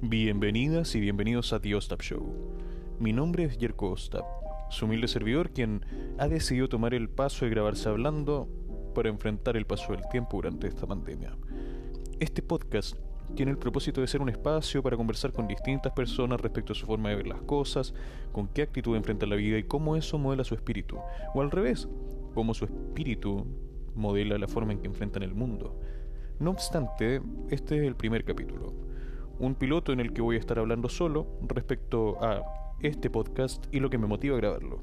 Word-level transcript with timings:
Bienvenidas 0.00 0.94
y 0.94 1.00
bienvenidos 1.00 1.52
a 1.52 1.60
The 1.60 1.74
Ostap 1.74 2.02
Show. 2.02 2.24
Mi 3.00 3.12
nombre 3.12 3.42
es 3.42 3.58
Jerko 3.58 3.90
Ostap, 3.90 4.24
su 4.70 4.84
humilde 4.84 5.08
servidor 5.08 5.50
quien 5.50 5.84
ha 6.18 6.28
decidido 6.28 6.68
tomar 6.68 6.94
el 6.94 7.08
paso 7.08 7.44
de 7.44 7.50
grabarse 7.50 7.88
hablando 7.88 8.48
para 8.94 9.08
enfrentar 9.08 9.56
el 9.56 9.66
paso 9.66 9.90
del 9.90 10.08
tiempo 10.08 10.36
durante 10.36 10.68
esta 10.68 10.86
pandemia. 10.86 11.36
Este 12.20 12.42
podcast 12.42 12.96
tiene 13.34 13.50
el 13.50 13.58
propósito 13.58 14.00
de 14.00 14.06
ser 14.06 14.22
un 14.22 14.28
espacio 14.28 14.84
para 14.84 14.96
conversar 14.96 15.32
con 15.32 15.48
distintas 15.48 15.92
personas 15.92 16.40
respecto 16.40 16.74
a 16.74 16.76
su 16.76 16.86
forma 16.86 17.08
de 17.08 17.16
ver 17.16 17.26
las 17.26 17.42
cosas, 17.42 17.92
con 18.30 18.46
qué 18.46 18.62
actitud 18.62 18.94
enfrenta 18.94 19.26
la 19.26 19.34
vida 19.34 19.58
y 19.58 19.64
cómo 19.64 19.96
eso 19.96 20.16
modela 20.16 20.44
su 20.44 20.54
espíritu, 20.54 20.96
o 21.34 21.40
al 21.40 21.50
revés, 21.50 21.88
cómo 22.34 22.54
su 22.54 22.66
espíritu 22.66 23.44
modela 23.96 24.38
la 24.38 24.46
forma 24.46 24.74
en 24.74 24.78
que 24.78 24.86
enfrentan 24.86 25.24
el 25.24 25.34
mundo. 25.34 25.76
No 26.38 26.50
obstante, 26.50 27.20
este 27.50 27.78
es 27.78 27.82
el 27.82 27.96
primer 27.96 28.24
capítulo 28.24 28.86
un 29.38 29.54
piloto 29.54 29.92
en 29.92 30.00
el 30.00 30.12
que 30.12 30.22
voy 30.22 30.36
a 30.36 30.38
estar 30.38 30.58
hablando 30.58 30.88
solo 30.88 31.26
respecto 31.46 32.22
a 32.22 32.42
este 32.80 33.10
podcast 33.10 33.66
y 33.72 33.80
lo 33.80 33.90
que 33.90 33.98
me 33.98 34.06
motiva 34.06 34.36
a 34.36 34.40
grabarlo. 34.40 34.80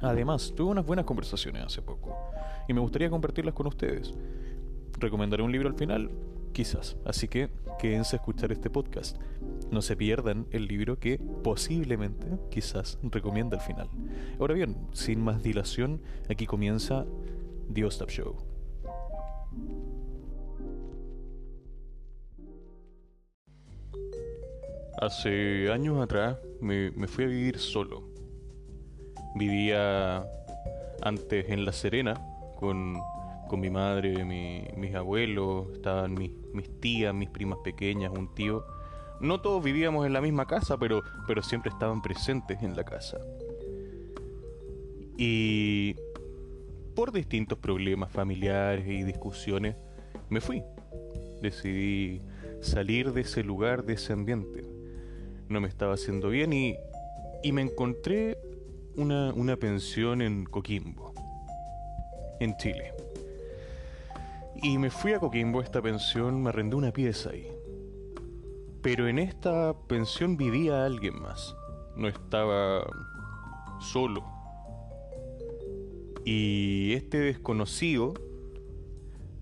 Además, 0.00 0.52
tuve 0.54 0.70
unas 0.70 0.84
buenas 0.84 1.04
conversaciones 1.04 1.64
hace 1.64 1.82
poco 1.82 2.16
y 2.68 2.74
me 2.74 2.80
gustaría 2.80 3.10
compartirlas 3.10 3.54
con 3.54 3.66
ustedes. 3.66 4.12
¿Recomendaré 4.98 5.42
un 5.42 5.52
libro 5.52 5.68
al 5.68 5.74
final? 5.74 6.10
Quizás, 6.52 6.96
así 7.04 7.26
que 7.26 7.50
quédense 7.80 8.16
a 8.16 8.18
escuchar 8.18 8.52
este 8.52 8.70
podcast. 8.70 9.20
No 9.70 9.82
se 9.82 9.96
pierdan 9.96 10.46
el 10.50 10.66
libro 10.66 10.98
que 10.98 11.18
posiblemente, 11.18 12.28
quizás, 12.50 12.98
recomienda 13.02 13.56
al 13.56 13.62
final. 13.62 13.88
Ahora 14.38 14.54
bien, 14.54 14.76
sin 14.92 15.20
más 15.20 15.42
dilación, 15.42 16.00
aquí 16.28 16.46
comienza 16.46 17.06
The 17.72 17.84
Ostap 17.84 18.10
Show. 18.10 18.36
Hace 25.00 25.72
años 25.72 26.00
atrás 26.00 26.38
me, 26.60 26.90
fui 27.08 27.24
a 27.24 27.26
vivir 27.26 27.58
solo. 27.58 28.04
Vivía 29.34 30.24
antes 31.02 31.50
en 31.50 31.64
La 31.64 31.72
Serena 31.72 32.14
con, 32.56 32.96
mi 33.58 33.70
madre, 33.70 34.24
mis 34.24 34.94
abuelos, 34.94 35.68
estaban 35.74 36.14
mis, 36.14 36.32
tías, 36.80 37.14
mis 37.14 37.28
primas 37.28 37.58
pequeñas, 37.62 38.12
un 38.16 38.34
tío. 38.34 38.64
No 39.20 39.40
todos 39.40 39.62
vivíamos 39.62 40.06
en 40.06 40.12
la 40.12 40.20
misma 40.20 40.46
casa, 40.46 40.76
pero, 40.76 41.02
pero 41.26 41.42
siempre 41.42 41.70
estaban 41.70 42.02
presentes 42.02 42.62
en 42.62 42.74
la 42.74 42.84
casa. 42.84 43.18
Y 45.16 45.94
por 46.96 47.12
distintos 47.12 47.58
problemas 47.58 48.10
familiares 48.10 48.86
y 48.88 49.02
discusiones, 49.02 49.76
me 50.30 50.40
fui. 50.40 50.62
Decidí 51.42 52.22
salir 52.60 53.12
de 53.12 53.20
ese 53.20 53.44
lugar, 53.44 53.84
de 53.84 53.94
ese 53.94 54.12
ambiente 54.12 54.73
no 55.48 55.60
me 55.60 55.68
estaba 55.68 55.94
haciendo 55.94 56.28
bien 56.28 56.52
y, 56.52 56.76
y 57.42 57.52
me 57.52 57.62
encontré 57.62 58.38
una, 58.96 59.32
una 59.32 59.56
pensión 59.56 60.22
en 60.22 60.44
Coquimbo, 60.44 61.12
en 62.40 62.56
Chile. 62.56 62.92
Y 64.62 64.78
me 64.78 64.90
fui 64.90 65.12
a 65.12 65.20
Coquimbo, 65.20 65.60
esta 65.60 65.82
pensión, 65.82 66.42
me 66.42 66.48
arrendé 66.48 66.76
una 66.76 66.92
pieza 66.92 67.30
ahí. 67.30 67.48
Pero 68.82 69.08
en 69.08 69.18
esta 69.18 69.74
pensión 69.88 70.36
vivía 70.36 70.84
alguien 70.84 71.20
más. 71.20 71.54
No 71.96 72.08
estaba 72.08 72.86
solo. 73.80 74.24
Y 76.24 76.94
este 76.94 77.18
desconocido 77.18 78.14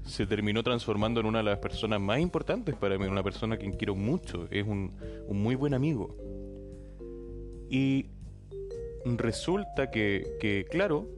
se 0.05 0.27
terminó 0.27 0.63
transformando 0.63 1.21
en 1.21 1.27
una 1.27 1.39
de 1.39 1.45
las 1.45 1.59
personas 1.59 2.01
más 2.01 2.19
importantes 2.19 2.75
para 2.75 2.99
mí, 2.99 3.07
una 3.07 3.23
persona 3.23 3.55
a 3.55 3.59
quien 3.59 3.73
quiero 3.73 3.95
mucho, 3.95 4.49
es 4.51 4.67
un, 4.67 4.93
muy 5.29 5.55
buen 5.55 5.75
amigo. 5.75 6.17
Y 7.69 8.07
resulta 9.05 9.91
que, 9.91 10.67
claro, 10.71 11.09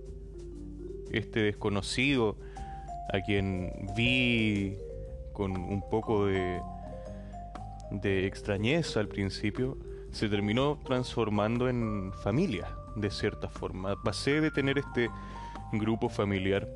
este 1.11 1.41
desconocido 1.41 2.37
a 3.13 3.21
quien 3.21 3.73
vi 3.97 4.77
con 5.33 5.53
un 5.57 5.83
poco 5.91 6.27
de, 6.27 6.61
de 7.91 8.27
extrañeza 8.27 9.01
al 9.01 9.09
principio, 9.09 9.77
se 10.13 10.29
terminó 10.29 10.79
transformando 10.85 11.69
en 11.69 12.13
familia, 12.23 12.69
de 12.95 13.11
cierta 13.11 13.49
forma. 13.49 14.01
Pasé 14.03 14.41
de 14.41 14.51
tener 14.53 14.79
este 14.79 15.11
grupo 15.73 16.09
familiar 16.09 16.69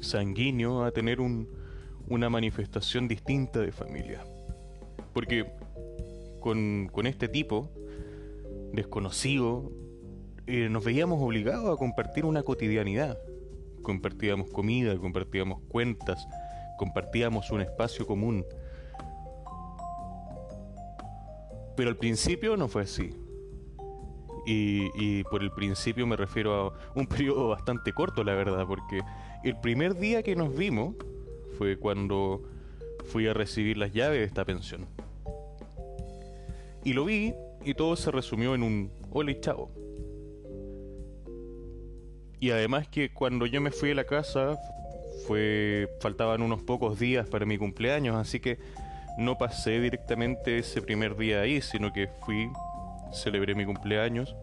sanguíneo 0.00 0.84
a 0.84 0.90
tener 0.90 1.18
una 1.20 2.30
manifestación 2.30 3.08
distinta 3.08 3.60
de 3.60 3.72
familia. 3.72 4.24
Porque 5.12 5.46
con, 6.40 7.06
este 7.06 7.28
tipo, 7.28 7.70
desconocido, 8.72 9.70
eh, 10.46 10.68
nos 10.68 10.84
veíamos 10.84 11.20
obligados 11.20 11.74
a 11.74 11.76
compartir 11.76 12.24
una 12.24 12.42
cotidianidad. 12.42 13.18
Compartíamos 13.82 14.50
comida, 14.50 14.96
compartíamos 14.96 15.60
cuentas, 15.68 16.26
compartíamos 16.78 17.50
un 17.50 17.60
espacio 17.60 18.06
común. 18.06 18.44
Pero 21.76 21.90
al 21.90 21.96
principio 21.96 22.56
no 22.56 22.68
fue 22.68 22.82
así. 22.82 23.10
Y, 24.46 24.88
y, 24.94 25.24
por 25.24 25.42
el 25.42 25.50
principio 25.50 26.06
me 26.06 26.16
refiero 26.16 26.54
a 26.54 26.72
un 26.94 27.06
periodo 27.08 27.48
bastante 27.48 27.92
corto, 27.92 28.24
la 28.24 28.34
verdad, 28.34 28.66
porque 28.66 29.02
el 29.44 29.56
primer 29.60 29.96
día 29.96 30.22
que 30.22 30.36
nos 30.36 30.56
vimos 30.56 30.94
fue 31.56 31.78
cuando 31.78 32.42
fui 33.06 33.26
a 33.26 33.34
recibir 33.34 33.76
las 33.76 33.92
llaves 33.92 34.18
de 34.18 34.24
esta 34.24 34.44
pensión. 34.44 34.86
Y 36.84 36.92
lo 36.92 37.04
vi 37.04 37.34
y 37.64 37.74
todo 37.74 37.96
se 37.96 38.10
resumió 38.10 38.54
en 38.54 38.62
un 38.62 38.90
hola 39.10 39.30
y 39.30 39.40
chao. 39.40 39.70
Y 42.40 42.50
además 42.50 42.88
que 42.88 43.10
cuando 43.12 43.46
yo 43.46 43.60
me 43.60 43.70
fui 43.70 43.90
a 43.90 43.94
la 43.94 44.04
casa 44.04 44.58
fue 45.26 45.88
faltaban 46.00 46.42
unos 46.42 46.62
pocos 46.62 46.98
días 46.98 47.26
para 47.28 47.44
mi 47.44 47.58
cumpleaños, 47.58 48.16
así 48.16 48.40
que 48.40 48.58
no 49.18 49.36
pasé 49.36 49.80
directamente 49.80 50.58
ese 50.58 50.80
primer 50.80 51.16
día 51.16 51.40
ahí, 51.40 51.60
sino 51.60 51.92
que 51.92 52.08
fui, 52.24 52.48
celebré 53.12 53.54
mi 53.54 53.64
cumpleaños 53.64 54.36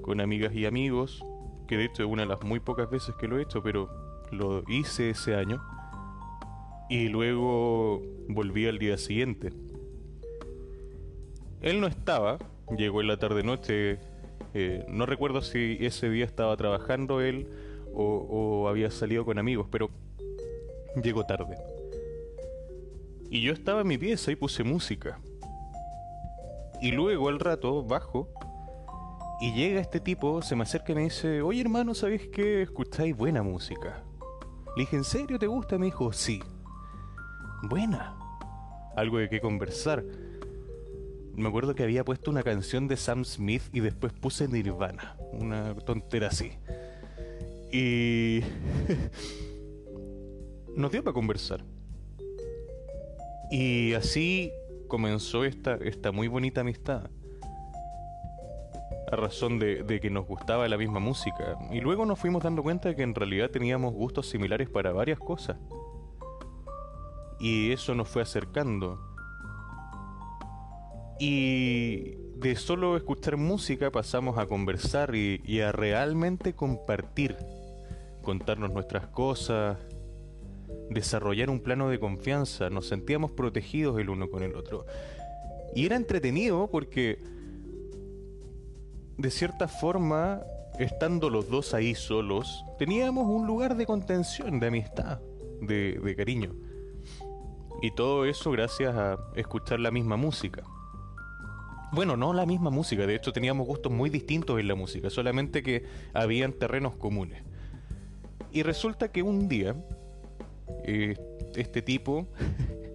con 0.00 0.20
amigas 0.20 0.54
y 0.54 0.64
amigos, 0.64 1.24
que 1.66 1.76
de 1.76 1.84
hecho 1.84 2.02
es 2.02 2.08
una 2.08 2.22
de 2.22 2.28
las 2.28 2.42
muy 2.42 2.60
pocas 2.60 2.90
veces 2.90 3.14
que 3.16 3.28
lo 3.28 3.38
he 3.38 3.42
hecho, 3.42 3.62
pero 3.62 3.88
lo 4.30 4.62
hice 4.68 5.10
ese 5.10 5.34
año. 5.34 5.62
Y 6.88 7.08
luego 7.08 8.02
volví 8.28 8.66
al 8.66 8.78
día 8.78 8.98
siguiente. 8.98 9.52
Él 11.62 11.80
no 11.80 11.86
estaba, 11.86 12.38
llegó 12.76 13.00
en 13.00 13.08
la 13.08 13.16
tarde-noche. 13.16 13.98
Eh, 14.52 14.84
no 14.88 15.06
recuerdo 15.06 15.40
si 15.40 15.78
ese 15.80 16.10
día 16.10 16.24
estaba 16.24 16.56
trabajando 16.56 17.20
él 17.20 17.48
o, 17.94 18.04
o 18.04 18.68
había 18.68 18.90
salido 18.90 19.24
con 19.24 19.38
amigos, 19.38 19.66
pero 19.70 19.90
llegó 21.02 21.24
tarde. 21.24 21.56
Y 23.30 23.40
yo 23.40 23.52
estaba 23.52 23.80
en 23.80 23.88
mi 23.88 23.98
pieza 23.98 24.30
y 24.30 24.36
puse 24.36 24.62
música. 24.62 25.18
Y 26.82 26.92
luego 26.92 27.28
al 27.30 27.40
rato 27.40 27.82
bajo 27.82 28.28
y 29.40 29.52
llega 29.52 29.80
este 29.80 30.00
tipo, 30.00 30.42
se 30.42 30.56
me 30.56 30.62
acerca 30.62 30.92
y 30.92 30.94
me 30.94 31.04
dice, 31.04 31.42
oye 31.42 31.60
hermano, 31.60 31.94
¿sabéis 31.94 32.28
que 32.28 32.62
escucháis 32.62 33.16
buena 33.16 33.42
música? 33.42 34.02
Le 34.76 34.82
dije, 34.82 34.96
¿en 34.96 35.04
serio 35.04 35.38
te 35.38 35.46
gusta? 35.46 35.78
Me 35.78 35.86
dijo, 35.86 36.12
sí. 36.12 36.40
Buena. 37.62 38.16
Algo 38.96 39.18
de 39.18 39.28
qué 39.28 39.40
conversar. 39.40 40.04
Me 41.34 41.48
acuerdo 41.48 41.74
que 41.74 41.82
había 41.82 42.04
puesto 42.04 42.30
una 42.30 42.42
canción 42.42 42.86
de 42.86 42.96
Sam 42.96 43.24
Smith 43.24 43.62
y 43.72 43.80
después 43.80 44.12
puse 44.12 44.46
Nirvana. 44.46 45.16
Una 45.32 45.74
tontera 45.74 46.28
así. 46.28 46.52
Y... 47.72 48.40
Nos 50.76 50.90
dio 50.90 51.02
para 51.02 51.14
conversar. 51.14 51.64
Y 53.50 53.94
así 53.94 54.52
comenzó 54.88 55.44
esta, 55.44 55.74
esta 55.76 56.12
muy 56.12 56.28
bonita 56.28 56.62
amistad 56.62 57.10
razón 59.16 59.58
de, 59.58 60.00
que 60.00 60.10
nos 60.10 60.26
gustaba 60.26 60.68
la 60.68 60.76
misma 60.76 61.00
música. 61.00 61.56
Y 61.70 61.80
luego 61.80 62.06
nos 62.06 62.18
fuimos 62.18 62.42
dando 62.42 62.62
cuenta 62.62 62.88
de 62.88 62.96
que 62.96 63.02
en 63.02 63.14
realidad 63.14 63.50
teníamos 63.50 63.92
gustos 63.92 64.28
similares 64.28 64.68
para 64.68 64.92
varias 64.92 65.18
cosas. 65.18 65.56
Y 67.40 67.72
eso 67.72 67.94
nos 67.94 68.08
fue 68.08 68.22
acercando. 68.22 68.98
Y 71.18 72.16
de 72.36 72.56
solo 72.56 72.96
escuchar 72.96 73.36
música 73.36 73.90
pasamos 73.90 74.38
a 74.38 74.46
conversar 74.46 75.14
y 75.14 75.60
a 75.60 75.72
realmente 75.72 76.54
compartir. 76.54 77.36
Contarnos 78.22 78.72
nuestras 78.72 79.06
cosas, 79.08 79.76
desarrollar 80.90 81.50
un 81.50 81.60
plano 81.60 81.88
de 81.88 81.98
confianza, 81.98 82.70
nos 82.70 82.86
sentíamos 82.86 83.30
protegidos 83.32 83.98
el 83.98 84.10
uno 84.10 84.30
con 84.30 84.42
el 84.42 84.54
otro. 84.54 84.86
Y 85.74 85.86
era 85.86 85.96
entretenido 85.96 86.68
porque 86.70 87.18
de 89.16 89.30
cierta 89.30 89.68
forma, 89.68 90.42
estando 90.78 91.30
los 91.30 91.48
dos 91.48 91.74
ahí 91.74 91.94
solos, 91.94 92.64
teníamos 92.78 93.26
un 93.26 93.46
lugar 93.46 93.76
de 93.76 93.86
contención, 93.86 94.58
de 94.60 94.66
amistad, 94.66 95.20
de, 95.60 96.14
cariño. 96.16 96.54
Y 97.82 97.90
todo 97.92 98.24
eso 98.24 98.50
gracias 98.50 98.94
a 98.94 99.18
escuchar 99.36 99.80
la 99.80 99.90
misma 99.90 100.16
música. 100.16 100.62
Bueno, 101.92 102.16
no 102.16 102.32
la 102.32 102.44
misma 102.44 102.70
música, 102.70 103.06
de 103.06 103.14
hecho 103.14 103.32
teníamos 103.32 103.66
gustos 103.66 103.92
muy 103.92 104.10
distintos 104.10 104.58
en 104.58 104.66
la 104.66 104.74
música, 104.74 105.10
solamente 105.10 105.62
que 105.62 105.84
habían 106.12 106.52
terrenos 106.52 106.96
comunes. 106.96 107.44
Y 108.50 108.62
resulta 108.62 109.12
que 109.12 109.22
un 109.22 109.48
día, 109.48 109.76
eh, 110.84 111.16
este 111.54 111.82
tipo, 111.82 112.26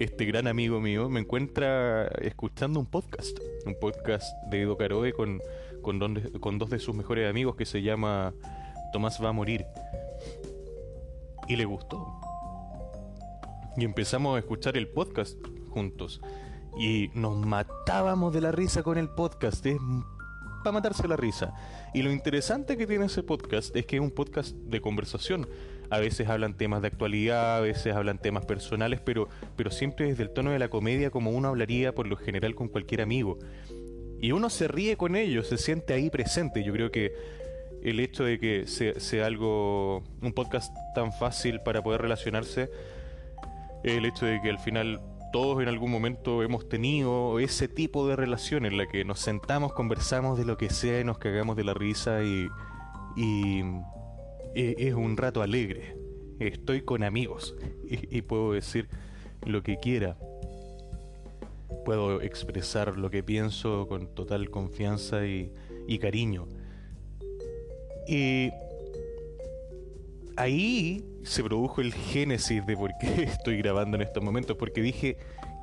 este 0.00 0.24
gran 0.24 0.46
amigo 0.46 0.80
mío, 0.80 1.10
me 1.10 1.20
encuentra 1.20 2.06
escuchando 2.22 2.80
un 2.80 2.86
podcast, 2.86 3.38
un 3.66 3.78
podcast 3.78 4.32
de 4.50 4.62
Edo 4.62 4.78
Caroe 4.78 5.12
con, 5.12 5.42
con, 5.82 6.00
con 6.40 6.58
dos 6.58 6.70
de 6.70 6.78
sus 6.78 6.94
mejores 6.94 7.28
amigos 7.28 7.54
que 7.54 7.66
se 7.66 7.82
llama 7.82 8.32
Tomás 8.94 9.22
va 9.22 9.28
a 9.28 9.32
morir. 9.32 9.66
Y 11.48 11.56
le 11.56 11.66
gustó. 11.66 12.18
Y 13.76 13.84
empezamos 13.84 14.36
a 14.36 14.38
escuchar 14.38 14.78
el 14.78 14.88
podcast 14.88 15.36
juntos. 15.68 16.22
Y 16.78 17.10
nos 17.12 17.36
matábamos 17.36 18.32
de 18.32 18.40
la 18.40 18.52
risa 18.52 18.82
con 18.82 18.96
el 18.96 19.10
podcast. 19.10 19.66
Es 19.66 19.76
para 20.64 20.72
matarse 20.72 21.06
la 21.08 21.16
risa. 21.16 21.52
Y 21.92 22.00
lo 22.00 22.10
interesante 22.10 22.78
que 22.78 22.86
tiene 22.86 23.04
ese 23.04 23.22
podcast 23.22 23.76
es 23.76 23.84
que 23.84 23.96
es 23.96 24.02
un 24.02 24.12
podcast 24.12 24.54
de 24.56 24.80
conversación. 24.80 25.46
A 25.90 25.98
veces 25.98 26.28
hablan 26.28 26.56
temas 26.56 26.82
de 26.82 26.88
actualidad, 26.88 27.56
a 27.56 27.60
veces 27.60 27.94
hablan 27.94 28.18
temas 28.18 28.46
personales, 28.46 29.00
pero, 29.00 29.28
pero 29.56 29.70
siempre 29.70 30.06
desde 30.06 30.22
el 30.22 30.30
tono 30.30 30.50
de 30.52 30.58
la 30.58 30.68
comedia 30.68 31.10
como 31.10 31.30
uno 31.30 31.48
hablaría 31.48 31.94
por 31.94 32.06
lo 32.06 32.16
general 32.16 32.54
con 32.54 32.68
cualquier 32.68 33.00
amigo. 33.02 33.38
Y 34.20 34.32
uno 34.32 34.50
se 34.50 34.68
ríe 34.68 34.96
con 34.96 35.16
ellos, 35.16 35.48
se 35.48 35.56
siente 35.56 35.94
ahí 35.94 36.10
presente. 36.10 36.62
Yo 36.62 36.72
creo 36.72 36.90
que 36.90 37.12
el 37.82 38.00
hecho 38.00 38.24
de 38.24 38.38
que 38.38 38.66
sea, 38.66 39.26
algo, 39.26 40.02
un 40.20 40.32
podcast 40.32 40.74
tan 40.94 41.12
fácil 41.12 41.60
para 41.60 41.82
poder 41.82 42.02
relacionarse, 42.02 42.70
el 43.82 44.04
hecho 44.04 44.26
de 44.26 44.40
que 44.42 44.50
al 44.50 44.58
final 44.58 45.00
todos 45.32 45.62
en 45.62 45.68
algún 45.68 45.90
momento 45.90 46.42
hemos 46.42 46.68
tenido 46.68 47.38
ese 47.38 47.68
tipo 47.68 48.06
de 48.08 48.16
relación 48.16 48.66
en 48.66 48.76
la 48.76 48.86
que 48.86 49.04
nos 49.04 49.20
sentamos, 49.20 49.72
conversamos 49.72 50.38
de 50.38 50.44
lo 50.44 50.56
que 50.56 50.70
sea 50.70 51.00
y 51.00 51.04
nos 51.04 51.18
cagamos 51.18 51.56
de 51.56 51.64
la 51.64 51.74
risa 51.74 52.22
y, 52.22 52.48
es 54.54 54.94
un 54.94 55.16
rato 55.16 55.42
alegre. 55.42 55.96
Estoy 56.38 56.82
con 56.82 57.02
amigos 57.02 57.54
y, 57.84 58.22
puedo 58.22 58.52
decir 58.52 58.88
lo 59.44 59.62
que 59.62 59.78
quiera. 59.78 60.16
Puedo 61.84 62.20
expresar 62.22 62.96
lo 62.96 63.10
que 63.10 63.22
pienso 63.22 63.86
con 63.88 64.14
total 64.14 64.50
confianza 64.50 65.26
y, 65.26 65.52
y 65.86 65.98
cariño. 65.98 66.48
Y 68.08 68.50
ahí 70.36 71.04
se 71.22 71.44
produjo 71.44 71.80
el 71.80 71.92
génesis 71.92 72.64
de 72.66 72.76
por 72.76 72.90
qué 72.98 73.22
estoy 73.24 73.58
grabando 73.58 73.96
en 73.96 74.02
estos 74.02 74.22
momentos, 74.22 74.56
porque 74.56 74.80
dije, 74.80 75.18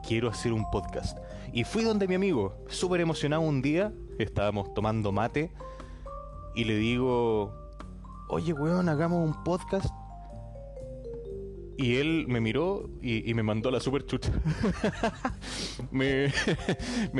quiero 0.07 0.29
hacer 0.29 0.53
un 0.53 0.69
podcast. 0.69 1.17
Y 1.53 1.63
fui 1.63 1.83
donde 1.83 2.07
mi 2.07 2.15
amigo, 2.15 2.55
súper 2.67 3.01
emocionado 3.01 3.41
un 3.41 3.61
día, 3.61 3.91
estábamos 4.19 4.73
tomando 4.73 5.11
mate, 5.11 5.51
y 6.55 6.63
le 6.65 6.75
digo, 6.75 7.66
oye, 8.29 8.53
weón, 8.53 8.89
hagamos 8.89 9.27
un 9.27 9.43
podcast. 9.43 9.93
Y 11.77 11.97
él 11.97 12.25
me 12.27 12.41
miró 12.41 12.89
y, 13.01 13.33
me 13.35 13.43
mandó 13.43 13.69
la 13.69 13.79
super 13.79 14.05
chucha. 14.05 14.31
me, 15.91 16.31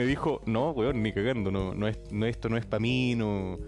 dijo, 0.06 0.42
no, 0.46 0.72
weón, 0.72 1.04
ni 1.04 1.14
cagando, 1.14 1.52
no, 1.52 1.76
no, 1.76 1.88
es, 1.88 2.00
no 2.12 2.26
esto 2.26 2.50
no 2.50 2.58
es 2.58 2.66
para 2.66 2.80
mí, 2.80 3.14
no, 3.16 3.60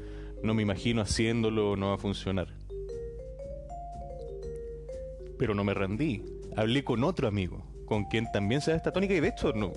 no 0.41 0.53
me 0.53 0.63
imagino 0.63 1.01
haciéndolo, 1.01 1.75
no 1.75 1.89
va 1.89 1.95
a 1.95 1.97
funcionar 1.97 2.47
pero 5.39 5.55
no 5.55 5.63
me 5.63 5.73
rendí. 5.73 6.21
Hablé 6.55 6.83
con 6.83 7.03
otro 7.03 7.27
amigo, 7.27 7.63
con 7.85 8.03
quien 8.05 8.29
también 8.31 8.61
se 8.61 8.71
da 8.71 8.77
esta 8.77 8.91
tónica 8.91 9.15
y 9.15 9.21
de 9.21 9.29
hecho 9.29 9.53
no, 9.53 9.71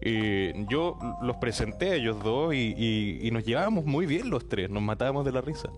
eh, 0.00 0.52
yo 0.68 0.96
los 1.22 1.36
presenté 1.38 1.90
a 1.90 1.94
ellos 1.94 2.22
dos 2.22 2.54
y, 2.54 3.28
nos 3.32 3.44
llevábamos 3.44 3.86
muy 3.86 4.06
bien 4.06 4.30
los 4.30 4.48
tres, 4.48 4.70
nos 4.70 4.82
matábamos 4.82 5.24
de 5.24 5.32
la 5.32 5.40
risa. 5.40 5.70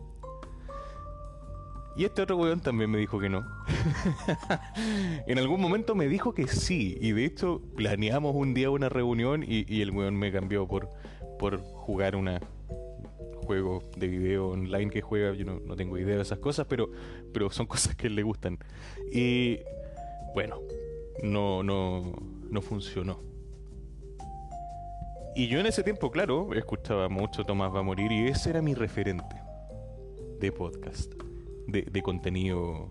Y 1.96 2.04
este 2.04 2.22
otro 2.22 2.36
weón 2.36 2.60
también 2.60 2.90
me 2.90 2.98
dijo 2.98 3.18
que 3.18 3.28
no. 3.28 3.44
en 5.26 5.38
algún 5.38 5.60
momento 5.60 5.94
me 5.94 6.08
dijo 6.08 6.32
que 6.34 6.46
sí. 6.46 6.96
Y 7.00 7.12
de 7.12 7.24
hecho 7.24 7.60
planeamos 7.76 8.34
un 8.34 8.54
día 8.54 8.70
una 8.70 8.88
reunión 8.88 9.44
y, 9.46 9.82
el 9.82 9.90
weón 9.90 10.16
me 10.16 10.32
cambió 10.32 10.66
por, 10.66 10.88
por 11.38 11.58
jugar 11.60 12.16
una, 12.16 12.40
juego 13.50 13.82
de 13.96 14.06
video 14.06 14.50
online 14.50 14.90
que 14.90 15.00
juega, 15.00 15.34
yo 15.34 15.44
no, 15.44 15.74
tengo 15.74 15.98
idea 15.98 16.14
de 16.14 16.22
esas 16.22 16.38
cosas, 16.38 16.66
pero, 16.68 16.90
pero 17.32 17.50
son 17.50 17.66
cosas 17.74 17.96
que 17.96 18.08
le 18.08 18.22
gustan. 18.22 18.58
Y 19.12 19.58
bueno, 20.34 20.60
no, 21.22 21.64
no, 21.64 22.12
no 22.48 22.62
funcionó. 22.62 23.18
Y 25.34 25.48
yo 25.48 25.58
en 25.58 25.66
ese 25.66 25.82
tiempo, 25.82 26.10
claro, 26.10 26.54
escuchaba 26.54 27.08
mucho 27.08 27.44
Tomás 27.44 27.74
va 27.74 27.80
a 27.80 27.82
morir 27.82 28.10
y 28.12 28.28
ese 28.28 28.50
era 28.50 28.62
mi 28.62 28.74
referente 28.74 29.36
de 30.38 30.52
podcast, 30.52 31.12
de, 31.70 31.82
de 31.82 32.02
contenido 32.02 32.90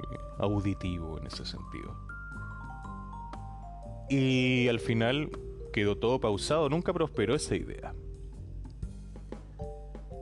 eh, 0.00 0.16
auditivo 0.38 1.18
en 1.18 1.26
ese 1.26 1.44
sentido. 1.44 1.96
Y 4.08 4.68
al 4.68 4.80
final 4.80 5.30
quedó 5.72 5.96
todo 5.96 6.20
pausado, 6.20 6.68
nunca 6.68 6.92
prosperó 6.92 7.34
esa 7.34 7.56
idea. 7.56 7.94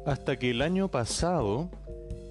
Hasta 0.07 0.39
que 0.39 0.51
el 0.51 0.63
año 0.63 0.89
pasado, 0.89 1.71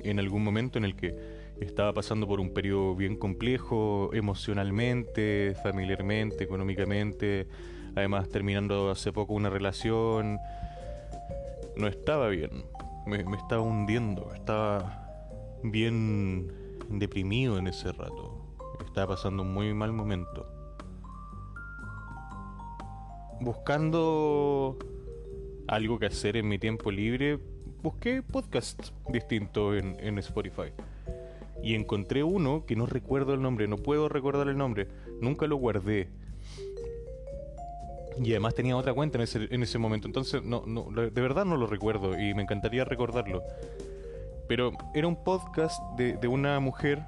en 0.03 0.19
algún 0.19 0.43
momento 0.43 0.77
en 0.77 0.85
el 0.85 0.95
que 0.95 1.15
estaba 1.61 1.93
pasando 1.93 2.27
por 2.27 2.39
un 2.39 2.53
periodo 2.53 2.95
bien 2.95 3.15
complejo 3.15 4.09
emocionalmente, 4.13 5.55
familiarmente, 5.61 6.43
económicamente, 6.43 7.47
además 7.95 8.29
terminando 8.29 8.89
hace 8.89 9.13
poco 9.13 9.33
una 9.33 9.49
relación, 9.49 10.39
no 11.75 11.87
estaba 11.87 12.29
bien, 12.29 12.65
me, 13.05 13.19
estaba 13.37 13.61
hundiendo, 13.61 14.33
estaba 14.33 15.00
bien 15.63 16.51
deprimido 16.89 17.57
en 17.57 17.67
ese 17.67 17.91
rato, 17.91 18.41
estaba 18.85 19.15
pasando 19.15 19.43
un 19.43 19.53
muy 19.53 19.73
mal 19.73 19.93
momento. 19.93 20.47
Buscando 23.39 24.77
algo 25.67 25.99
que 25.99 26.05
hacer 26.05 26.37
en 26.37 26.47
mi 26.47 26.59
tiempo 26.59 26.91
libre, 26.91 27.39
busqué 27.81 28.21
podcasts 28.21 28.93
distintos 29.09 29.77
en, 29.77 30.17
Spotify. 30.19 30.73
Y 31.63 31.75
encontré 31.75 32.23
uno 32.23 32.65
que 32.65 32.75
no 32.75 32.85
recuerdo 32.85 33.33
el 33.33 33.41
nombre, 33.41 33.67
no 33.67 33.77
puedo 33.77 34.09
recordar 34.09 34.47
el 34.47 34.57
nombre, 34.57 34.87
nunca 35.21 35.47
lo 35.47 35.55
guardé. 35.55 36.09
Y 38.21 38.31
además 38.31 38.55
tenía 38.55 38.75
otra 38.75 38.93
cuenta 38.93 39.17
en 39.17 39.23
ese, 39.23 39.47
en 39.49 39.63
ese 39.63 39.77
momento, 39.77 40.07
entonces 40.07 40.43
no, 40.43 40.63
no, 40.65 40.91
de 40.91 41.21
verdad 41.21 41.45
no 41.45 41.55
lo 41.55 41.65
recuerdo 41.65 42.19
y 42.19 42.33
me 42.33 42.43
encantaría 42.43 42.83
recordarlo. 42.83 43.43
Pero 44.51 44.73
era 44.93 45.07
un 45.07 45.15
podcast 45.15 45.81
de, 45.95 46.17
de 46.17 46.27
una 46.27 46.59
mujer 46.59 47.01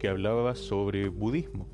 que 0.00 0.08
hablaba 0.08 0.56
sobre 0.56 1.08
budismo. 1.08 1.68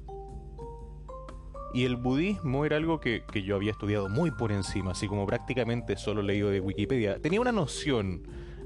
Y 1.72 1.86
el 1.86 1.96
budismo 1.96 2.66
era 2.66 2.76
algo 2.76 3.00
que, 3.00 3.22
yo 3.42 3.56
había 3.56 3.70
estudiado 3.70 4.10
muy 4.10 4.30
por 4.30 4.52
encima, 4.52 4.90
así 4.90 5.08
como 5.08 5.24
prácticamente 5.24 5.96
solo 5.96 6.20
leído 6.20 6.50
de 6.50 6.60
Wikipedia. 6.60 7.18
Tenía 7.18 7.40
una 7.40 7.50
noción 7.50 8.24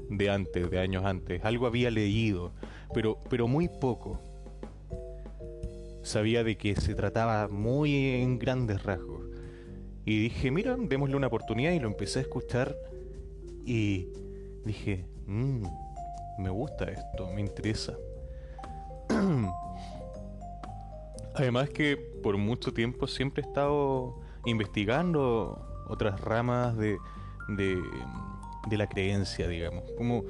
de 0.09 0.29
antes, 0.29 0.69
de 0.69 0.77
años 0.77 1.05
antes, 1.05 1.45
algo 1.45 1.67
había 1.67 1.89
leído, 1.89 2.51
pero, 2.93 3.17
pero 3.29 3.47
muy 3.47 3.69
poco. 3.69 4.19
Sabía 6.03 6.43
de 6.43 6.57
que 6.57 6.75
se 6.75 6.95
trataba 6.95 7.47
muy 7.47 7.95
en 7.95 8.39
grandes 8.39 8.83
rasgos. 8.83 9.23
Y 10.03 10.19
dije, 10.19 10.51
mira, 10.51 10.75
démosle 10.77 11.15
una 11.15 11.27
oportunidad 11.27 11.71
y 11.71 11.79
lo 11.79 11.87
empecé 11.87 12.19
a 12.19 12.23
escuchar 12.23 12.75
y 13.65 14.09
dije, 14.65 15.05
mmm, 15.27 15.63
me 16.37 16.49
gusta 16.49 16.85
esto, 16.85 17.27
me 17.31 17.41
interesa. 17.41 17.93
Además 21.35 21.69
que 21.69 21.97
por 21.97 22.37
mucho 22.37 22.73
tiempo 22.73 23.07
siempre 23.07 23.43
he 23.43 23.47
estado 23.47 24.19
investigando 24.45 25.85
otras 25.87 26.21
ramas 26.21 26.77
de, 26.77 26.97
de, 27.49 28.77
la 28.77 28.87
creencia, 28.87 29.47
digamos, 29.47 29.83
como 29.97 30.23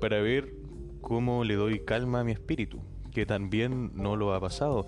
para 0.00 0.20
ver 0.20 0.54
cómo 1.00 1.44
le 1.44 1.54
doy 1.54 1.80
calma 1.80 2.20
a 2.20 2.24
mi 2.24 2.32
espíritu, 2.32 2.80
que 3.12 3.26
también 3.26 3.92
no 3.94 4.16
lo 4.16 4.34
ha 4.34 4.40
pasado. 4.40 4.86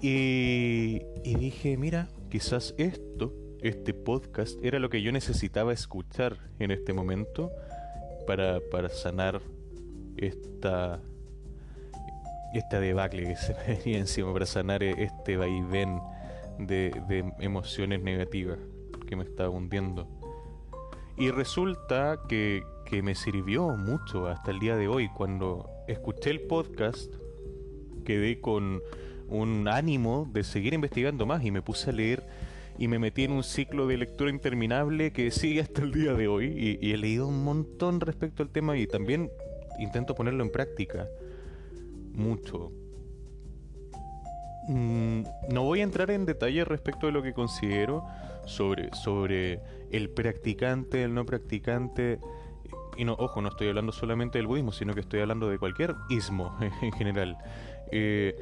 Y, 0.00 1.02
y 1.24 1.34
dije, 1.36 1.76
mira, 1.76 2.08
quizás 2.30 2.74
esto, 2.78 3.34
este 3.60 3.92
podcast, 3.92 4.58
era 4.64 4.78
lo 4.78 4.88
que 4.90 5.02
yo 5.02 5.12
necesitaba 5.12 5.72
escuchar 5.72 6.36
en 6.58 6.70
este 6.70 6.92
momento 6.92 7.50
para, 8.26 8.60
para 8.70 8.88
sanar 8.88 9.40
esta 10.18 11.00
esta 12.54 12.80
debacle 12.80 13.24
que 13.24 13.36
se 13.36 13.54
me 13.66 13.76
venía 13.76 13.98
encima 13.98 14.32
para 14.32 14.46
sanar 14.46 14.82
este 14.82 15.36
vaivén 15.36 16.00
de, 16.58 16.92
emociones 17.40 18.02
negativas 18.02 18.58
que 19.06 19.16
me 19.16 19.24
estaba 19.24 19.50
hundiendo. 19.50 20.08
Y 21.16 21.30
resulta 21.30 22.20
que, 22.28 22.62
que 22.86 23.02
me 23.02 23.14
sirvió 23.14 23.68
mucho 23.70 24.28
hasta 24.28 24.50
el 24.50 24.60
día 24.60 24.76
de 24.76 24.88
hoy. 24.88 25.08
Cuando 25.08 25.68
escuché 25.88 26.30
el 26.30 26.42
podcast, 26.42 27.12
quedé 28.04 28.40
con 28.40 28.80
un 29.28 29.68
ánimo 29.68 30.28
de 30.32 30.44
seguir 30.44 30.74
investigando 30.74 31.26
más 31.26 31.44
y 31.44 31.50
me 31.50 31.62
puse 31.62 31.90
a 31.90 31.92
leer 31.92 32.24
y 32.78 32.86
me 32.86 32.98
metí 32.98 33.24
en 33.24 33.32
un 33.32 33.42
ciclo 33.42 33.86
de 33.86 33.96
lectura 33.96 34.30
interminable 34.30 35.12
que 35.12 35.30
sigue 35.30 35.60
hasta 35.60 35.82
el 35.82 35.92
día 35.92 36.14
de 36.14 36.28
hoy 36.28 36.78
y, 36.80 36.92
he 36.92 36.96
leído 36.96 37.26
un 37.26 37.42
montón 37.42 38.00
respecto 38.00 38.42
al 38.42 38.50
tema 38.50 38.76
y 38.76 38.86
también 38.86 39.30
intento 39.78 40.14
ponerlo 40.14 40.42
en 40.42 40.50
práctica 40.50 41.08
mucho. 42.12 42.72
Mm, 44.68 45.22
no 45.50 45.64
voy 45.64 45.80
a 45.80 45.84
entrar 45.84 46.10
en 46.10 46.26
detalle 46.26 46.64
respecto 46.64 47.06
de 47.06 47.12
lo 47.12 47.22
que 47.22 47.32
considero 47.32 48.04
sobre, 48.44 48.94
sobre 48.94 49.60
el 49.90 50.10
practicante, 50.10 51.04
el 51.04 51.14
no 51.14 51.24
practicante. 51.24 52.18
Y 52.96 53.04
no, 53.04 53.14
ojo, 53.14 53.40
no 53.40 53.48
estoy 53.48 53.68
hablando 53.68 53.92
solamente 53.92 54.38
del 54.38 54.46
budismo, 54.46 54.72
sino 54.72 54.92
que 54.94 55.00
estoy 55.00 55.20
hablando 55.20 55.48
de 55.48 55.58
cualquier 55.58 55.94
ismo 56.10 56.56
en 56.82 56.92
general. 56.92 57.38
Eh, 57.90 58.34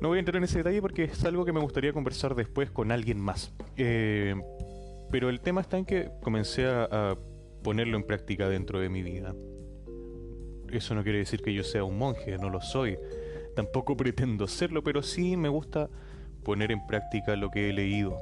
no 0.00 0.08
voy 0.08 0.18
a 0.18 0.20
entrar 0.20 0.36
en 0.36 0.44
ese 0.44 0.58
detalle 0.58 0.80
porque 0.80 1.04
es 1.04 1.24
algo 1.24 1.44
que 1.44 1.52
me 1.52 1.60
gustaría 1.60 1.92
conversar 1.92 2.34
después 2.34 2.70
con 2.70 2.92
alguien 2.92 3.20
más. 3.20 3.52
Eh, 3.76 4.34
pero 5.10 5.28
el 5.28 5.40
tema 5.40 5.60
está 5.60 5.78
en 5.78 5.84
que 5.84 6.10
comencé 6.22 6.66
a, 6.66 7.16
ponerlo 7.62 7.96
en 7.96 8.04
práctica 8.04 8.48
dentro 8.48 8.78
de 8.78 8.88
mi 8.88 9.02
vida. 9.02 9.34
Eso 10.72 10.94
no 10.94 11.02
quiere 11.02 11.18
decir 11.18 11.42
que 11.42 11.54
yo 11.54 11.62
sea 11.64 11.84
un 11.84 11.98
monje, 11.98 12.38
no 12.38 12.50
lo 12.50 12.60
soy. 12.60 12.98
Tampoco 13.54 13.96
pretendo 13.96 14.46
serlo, 14.46 14.82
pero 14.82 15.02
sí 15.02 15.36
me 15.36 15.48
gusta 15.48 15.88
poner 16.44 16.70
en 16.70 16.86
práctica 16.86 17.36
lo 17.36 17.50
que 17.50 17.70
he 17.70 17.72
leído. 17.72 18.16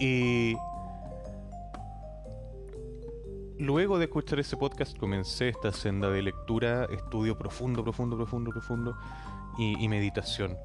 Y 0.00 0.56
luego 3.58 3.98
de 3.98 4.06
escuchar 4.06 4.40
ese 4.40 4.56
podcast 4.56 4.96
comencé 4.96 5.50
esta 5.50 5.72
senda 5.72 6.10
de 6.10 6.22
lectura, 6.22 6.86
estudio 6.90 7.36
profundo, 7.36 7.82
profundo, 7.84 8.16
profundo, 8.16 8.50
profundo 8.50 8.96
y, 9.58 9.86
meditación. 9.88 10.56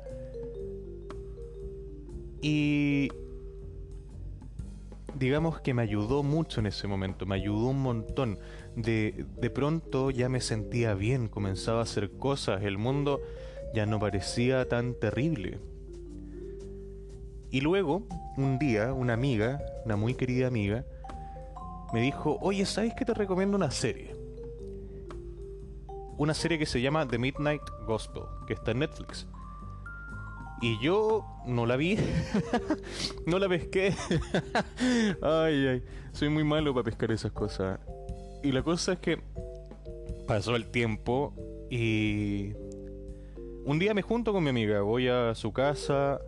Y 2.42 3.10
digamos 5.16 5.60
que 5.60 5.74
me 5.74 5.82
ayudó 5.82 6.24
mucho 6.24 6.62
en 6.62 6.68
ese 6.68 6.88
momento, 6.88 7.26
me 7.26 7.36
ayudó 7.36 7.68
un 7.68 7.82
montón. 7.82 8.40
De, 8.76 9.26
de 9.40 9.50
pronto 9.50 10.12
ya 10.12 10.28
me 10.30 10.42
sentía 10.42 10.94
bien, 10.94 11.28
comenzaba 11.28 11.80
a 11.80 11.84
hacer 11.84 12.12
cosas, 12.12 12.64
el 12.64 12.78
mundo 12.78 13.22
ya 13.74 13.86
no 13.86 14.00
parecía 14.00 14.68
tan 14.68 14.94
terrible. 14.96 15.60
Y 17.52 17.62
luego, 17.62 18.08
un 18.38 18.60
día, 18.60 18.94
una 18.94 19.14
amiga, 19.14 19.62
una 19.86 19.96
muy 19.96 20.14
querida 20.14 20.48
amiga, 20.48 20.86
me 21.94 22.02
dijo, 22.02 22.38
oye, 22.42 22.66
¿sabes 22.66 22.94
que 22.94 23.06
te 23.06 23.14
recomiendo 23.14 23.56
una 23.56 23.72
serie? 23.72 24.16
una 26.18 26.34
serie 26.34 26.58
que 26.58 26.66
se 26.66 26.82
llama 26.82 27.08
The 27.08 27.18
Midnight 27.18 27.62
Gospel, 27.86 28.24
que 28.48 28.54
está 28.54 28.72
en 28.72 28.80
Netflix. 28.80 29.28
Y 30.62 30.80
yo 30.82 31.26
no 31.46 31.66
la 31.66 31.76
vi, 31.76 31.98
no 33.26 33.40
la 33.40 33.50
pesqué. 33.50 33.94
ay, 35.22 35.68
ay, 35.68 35.84
soy 36.14 36.30
muy 36.30 36.44
malo 36.44 36.74
para 36.74 36.86
pescar 36.86 37.12
esas 37.12 37.32
cosas. 37.34 37.80
Y 38.46 38.52
la 38.52 38.62
cosa 38.62 38.94
es 38.94 39.00
que 39.00 39.18
pasó 40.28 40.56
el 40.56 40.68
tiempo 40.68 41.34
y 41.72 42.54
un 43.66 43.80
día 43.80 43.96
me 43.96 44.04
junto 44.04 44.34
con 44.34 44.44
mi 44.44 44.52
amiga, 44.52 44.82
voy 44.82 45.08
a 45.08 45.34
su 45.34 45.52
casa 45.52 46.20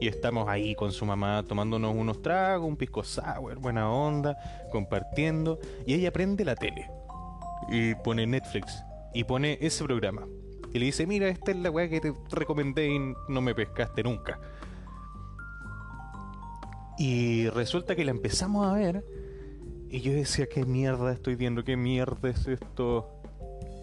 y 0.00 0.08
estamos 0.08 0.48
ahí 0.48 0.74
con 0.74 0.90
su 0.90 1.06
mamá 1.06 1.44
tomándonos 1.46 1.94
unos 1.94 2.22
tragos, 2.22 2.68
un 2.68 2.76
pisco 2.76 3.04
sour, 3.04 3.56
buena 3.60 3.88
onda, 3.88 4.36
compartiendo 4.72 5.60
y 5.86 5.94
ella 5.94 6.12
prende 6.12 6.44
la 6.44 6.56
tele 6.56 6.90
y 7.68 7.94
pone 7.94 8.26
Netflix 8.26 8.82
y 9.14 9.22
pone 9.22 9.58
ese 9.60 9.84
programa. 9.84 10.26
Y 10.74 10.80
le 10.80 10.86
dice, 10.86 11.06
mira, 11.06 11.28
esta 11.28 11.52
es 11.52 11.56
la 11.58 11.70
weá 11.70 11.88
que 11.88 12.00
te 12.00 12.12
recomendé 12.32 12.88
y 12.88 12.98
no 13.28 13.40
me 13.40 13.54
pescaste 13.54 14.02
nunca. 14.02 14.40
Y 16.98 17.48
resulta 17.50 17.94
que 17.94 18.04
la 18.04 18.10
empezamos 18.10 18.66
a 18.66 18.72
ver 18.72 19.21
y 19.92 20.00
yo 20.00 20.12
decía, 20.12 20.48
¿qué 20.48 20.64
mierda 20.64 21.12
estoy 21.12 21.36
viendo? 21.36 21.62
¿Qué 21.62 21.76
mierda 21.76 22.30
es 22.30 22.48
esto? 22.48 23.20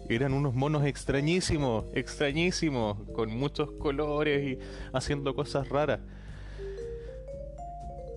Eran 0.08 0.34
unos 0.34 0.54
monos 0.54 0.84
extrañísimos, 0.84 1.86
extrañísimos, 1.94 2.98
con 3.14 3.30
muchos 3.30 3.70
colores 3.72 4.44
y 4.44 4.58
haciendo 4.92 5.34
cosas 5.34 5.68
raras. 5.68 6.00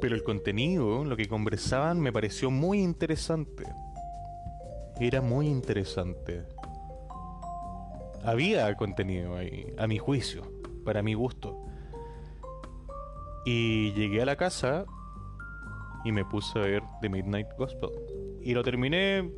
Pero 0.01 0.15
el 0.15 0.23
contenido, 0.23 1.05
lo 1.05 1.15
que 1.15 1.27
conversaban, 1.27 2.01
me 2.01 2.11
pareció 2.11 2.51
muy 2.51 2.81
interesante 2.81 3.63
era 4.99 5.21
muy 5.21 5.47
interesante. 5.47 6.43
Había 8.23 8.73
contenido 8.75 9.35
ahí, 9.35 9.73
a 9.77 9.87
mi 9.87 9.97
juicio, 9.97 10.43
para 10.85 11.01
mi 11.01 11.13
gusto. 11.13 11.57
Y 13.45 13.91
llegué 13.93 14.21
a 14.21 14.25
la 14.25 14.37
casa 14.37 14.85
y 16.03 16.11
me 16.11 16.25
puse 16.25 16.59
a 16.59 16.61
ver 16.61 16.83
The 17.01 17.09
Midnight 17.09 17.47
Gospel. 17.57 17.89
Y 18.41 18.53
lo 18.53 18.63
terminé 18.63 19.31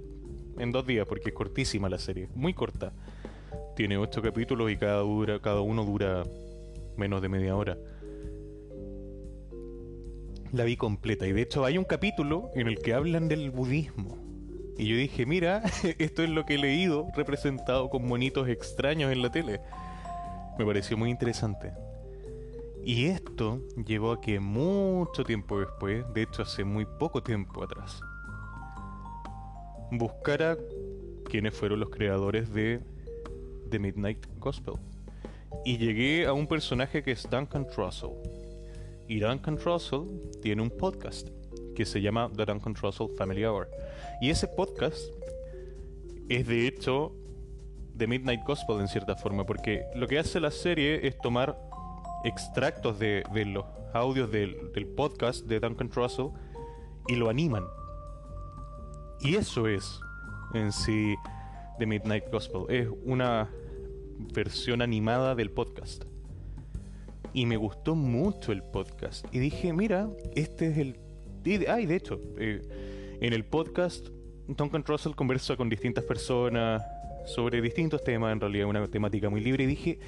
en 0.57 0.71
dos 0.71 0.85
días 0.85 1.05
porque 1.07 1.29
es 1.29 1.35
cortísima 1.35 1.89
la 1.89 1.97
serie, 1.97 2.29
muy 2.35 2.53
corta. 2.53 2.93
Tiene 3.75 3.97
ocho 3.97 4.21
capítulos 4.21 4.71
y 4.71 4.77
cada, 4.77 4.99
dura, 4.99 5.39
cada 5.39 5.61
uno 5.61 5.83
dura 5.83 6.23
menos 6.97 7.21
de 7.21 7.29
media 7.29 7.55
hora. 7.55 7.77
La 10.51 10.63
vi 10.63 10.77
completa 10.77 11.27
y 11.27 11.33
de 11.33 11.41
hecho 11.41 11.65
hay 11.65 11.77
un 11.77 11.83
capítulo 11.83 12.49
en 12.55 12.67
el 12.67 12.79
que 12.79 12.93
hablan 12.93 13.27
del 13.27 13.51
budismo. 13.51 14.17
Y 14.77 14.87
yo 14.87 14.95
dije, 14.95 15.25
mira, 15.25 15.63
esto 15.99 16.23
es 16.23 16.29
lo 16.29 16.45
que 16.45 16.55
he 16.55 16.57
leído 16.57 17.07
representado 17.15 17.89
con 17.89 18.07
monitos 18.07 18.47
extraños 18.47 19.11
en 19.11 19.21
la 19.21 19.31
tele. 19.31 19.61
Me 20.57 20.65
pareció 20.65 20.97
muy 20.97 21.09
interesante. 21.09 21.73
Y 22.87 23.07
esto 23.07 23.63
llevó 23.83 24.11
a 24.11 24.21
que 24.21 24.39
mucho 24.39 25.23
tiempo 25.23 25.59
después, 25.59 26.05
de 26.13 26.21
hecho 26.21 26.43
hace 26.43 26.63
muy 26.63 26.85
poco 26.85 27.23
tiempo 27.23 27.63
atrás, 27.63 27.99
buscara 29.89 30.55
quiénes 31.27 31.55
fueron 31.55 31.79
los 31.79 31.89
creadores 31.89 32.53
de 32.53 32.79
The 33.71 33.79
Midnight 33.79 34.27
Gospel. 34.37 34.75
Y 35.65 35.79
llegué 35.79 36.27
a 36.27 36.33
un 36.33 36.45
personaje 36.45 37.01
que 37.01 37.13
es 37.13 37.27
Duncan 37.27 37.65
Trussell. 37.65 38.11
Y 39.07 39.19
Duncan 39.19 39.57
Trussell 39.57 40.05
tiene 40.43 40.61
un 40.61 40.69
podcast 40.69 41.29
que 41.75 41.85
se 41.85 42.03
llama 42.03 42.29
The 42.35 42.45
Duncan 42.45 42.75
Trussell 42.75 43.09
Family 43.17 43.45
Hour. 43.45 43.67
Y 44.21 44.29
ese 44.29 44.47
podcast 44.47 44.99
es 46.29 46.45
de 46.45 46.67
hecho 46.67 47.15
The 47.97 48.05
Midnight 48.05 48.43
Gospel 48.45 48.79
en 48.79 48.87
cierta 48.87 49.15
forma, 49.15 49.43
porque 49.43 49.85
lo 49.95 50.07
que 50.07 50.19
hace 50.19 50.39
la 50.39 50.51
serie 50.51 51.07
es 51.07 51.17
tomar 51.17 51.57
extractos 52.25 52.99
de, 52.99 53.23
los 53.45 53.63
audios 53.93 54.31
del, 54.31 54.55
podcast 54.97 55.45
de 55.45 55.59
Duncan 55.59 55.89
Trussell 55.89 56.31
y 57.07 57.15
lo 57.15 57.29
animan. 57.29 57.63
Y 59.21 59.35
eso 59.35 59.67
es 59.67 59.99
en 60.53 60.71
sí 60.71 61.15
The 61.79 61.85
Midnight 61.85 62.25
Gospel. 62.31 62.65
Es 62.69 62.89
una 63.05 63.49
versión 64.33 64.81
animada 64.81 65.35
del 65.35 65.51
podcast. 65.51 66.03
Y 67.33 67.45
me 67.45 67.57
gustó 67.57 67.95
mucho 67.95 68.51
el 68.51 68.63
podcast. 68.63 69.25
Y 69.33 69.39
dije, 69.39 69.71
mira, 69.71 70.09
este 70.35 70.67
es 70.67 70.77
el 70.77 71.05
y, 71.45 71.63
ah, 71.67 71.75
de 71.75 71.95
hecho, 71.95 72.19
eh, 72.39 72.59
en 73.21 73.31
el 73.31 73.45
podcast, 73.45 74.07
Duncan 74.47 74.83
Russell 74.83 75.13
conversa 75.13 75.55
con 75.55 75.69
distintas 75.69 76.03
personas 76.03 76.81
sobre 77.25 77.61
distintos 77.61 78.03
temas, 78.03 78.31
en 78.31 78.39
realidad 78.39 78.67
una 78.67 78.87
temática 78.87 79.29
muy 79.29 79.41
libre, 79.41 79.63
y 79.63 79.67
dije, 79.67 79.99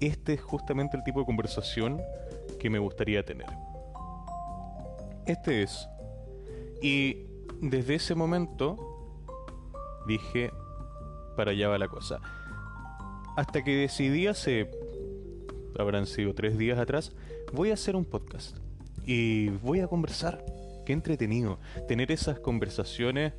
este 0.00 0.34
es 0.34 0.40
justamente 0.40 0.96
el 0.96 1.04
tipo 1.04 1.20
de 1.20 1.26
conversación 1.26 2.00
que 2.58 2.70
me 2.70 2.78
gustaría 2.78 3.24
tener. 3.24 3.46
Este 5.26 5.62
es. 5.62 5.88
Y 6.80 7.26
desde 7.60 7.94
ese 7.94 8.14
momento 8.14 8.76
dije, 10.06 10.50
para 11.36 11.52
allá 11.52 11.68
va 11.68 11.78
la 11.78 11.88
cosa. 11.88 12.18
Hasta 13.36 13.62
que 13.62 13.76
decidí 13.76 14.26
hace, 14.26 14.70
habrán 15.78 16.06
sido 16.06 16.34
tres 16.34 16.58
días 16.58 16.78
atrás, 16.78 17.12
voy 17.52 17.70
a 17.70 17.74
hacer 17.74 17.96
un 17.96 18.04
podcast. 18.04 18.56
Y 19.04 19.48
voy 19.48 19.80
a 19.80 19.88
conversar 19.88 20.44
Qué 20.84 20.92
entretenido 20.92 21.58
tener 21.86 22.10
esas 22.10 22.40
conversaciones 22.40 23.32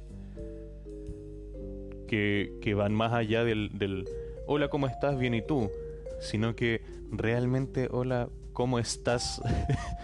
que, 2.62 2.74
van 2.75 2.93
más 2.93 3.13
allá 3.13 3.43
del, 3.43 3.70
del 3.77 4.08
hola, 4.46 4.67
¿cómo 4.70 4.88
estás? 4.88 5.17
Bien, 5.17 5.34
¿y 5.34 5.41
tú? 5.41 5.72
Sino 6.20 6.55
que 6.55 6.82
realmente, 7.12 7.88
hola, 7.91 8.29
¿cómo 8.53 8.79
estás? 8.79 9.41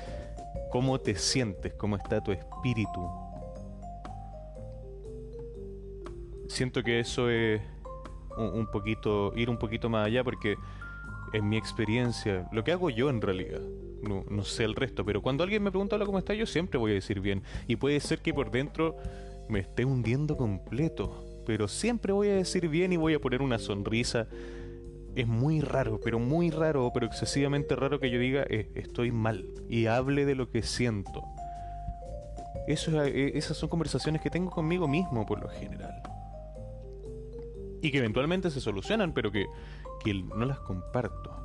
¿Cómo 0.71 0.99
te 0.99 1.15
sientes? 1.15 1.73
¿Cómo 1.73 1.97
está 1.97 2.21
tu 2.21 2.31
espíritu? 2.31 3.07
Siento 6.47 6.83
que 6.83 6.99
eso 6.99 7.29
es 7.29 7.61
un, 8.37 8.67
poquito, 8.71 9.33
ir 9.35 9.49
un 9.49 9.57
poquito 9.57 9.89
más 9.89 10.07
allá 10.07 10.23
porque 10.23 10.55
en 11.33 11.47
mi 11.47 11.57
experiencia, 11.57 12.47
lo 12.51 12.63
que 12.63 12.71
hago 12.71 12.89
yo 12.89 13.09
en 13.09 13.21
realidad, 13.21 13.61
no, 14.01 14.43
sé 14.43 14.63
el 14.63 14.75
resto, 14.75 15.05
pero 15.05 15.21
cuando 15.21 15.43
alguien 15.43 15.61
me 15.61 15.69
pregunta 15.69 15.99
cómo 16.03 16.17
está, 16.17 16.33
yo 16.33 16.47
siempre 16.47 16.79
voy 16.79 16.91
a 16.91 16.95
decir 16.95 17.19
bien. 17.19 17.43
Y 17.67 17.75
puede 17.75 17.99
ser 17.99 18.19
que 18.19 18.33
por 18.33 18.49
dentro 18.49 18.95
me 19.47 19.59
esté 19.59 19.85
hundiendo 19.85 20.37
completo, 20.37 21.28
pero 21.45 21.67
siempre 21.67 22.13
voy 22.13 22.29
a 22.29 22.35
decir 22.35 22.67
bien 22.67 22.93
y 22.93 22.97
voy 22.97 23.13
a 23.13 23.19
poner 23.19 23.41
una 23.41 23.59
sonrisa 23.59 24.27
es 25.15 25.27
muy 25.27 25.61
raro, 25.61 25.99
pero 25.99 26.19
muy 26.19 26.49
raro, 26.49 26.91
pero 26.93 27.05
excesivamente 27.05 27.75
raro 27.75 27.99
que 27.99 28.09
yo 28.09 28.19
diga 28.19 28.45
eh, 28.49 28.71
estoy 28.75 29.11
mal 29.11 29.45
y 29.67 29.87
hable 29.87 30.25
de 30.25 30.35
lo 30.35 30.49
que 30.49 30.61
siento. 30.61 31.23
Eso, 32.67 33.03
eh, 33.03 33.31
esas 33.35 33.57
son 33.57 33.69
conversaciones 33.69 34.21
que 34.21 34.29
tengo 34.29 34.51
conmigo 34.51 34.87
mismo 34.87 35.25
por 35.25 35.41
lo 35.41 35.49
general. 35.49 36.01
Y 37.81 37.91
que 37.91 37.97
eventualmente 37.99 38.49
se 38.51 38.61
solucionan, 38.61 39.13
pero 39.13 39.31
que, 39.31 39.47
que 40.03 40.13
no 40.13 40.45
las 40.45 40.59
comparto. 40.59 41.35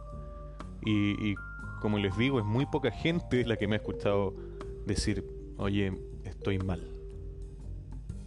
Y, 0.85 1.31
y 1.31 1.35
como 1.81 1.99
les 1.99 2.17
digo, 2.17 2.41
es 2.41 2.45
muy 2.45 2.67
poca 2.67 2.91
gente 2.91 3.45
la 3.45 3.57
que 3.57 3.67
me 3.67 3.77
ha 3.77 3.79
escuchado 3.79 4.35
decir, 4.85 5.25
oye, 5.57 5.93
estoy 6.25 6.59
mal. 6.59 6.91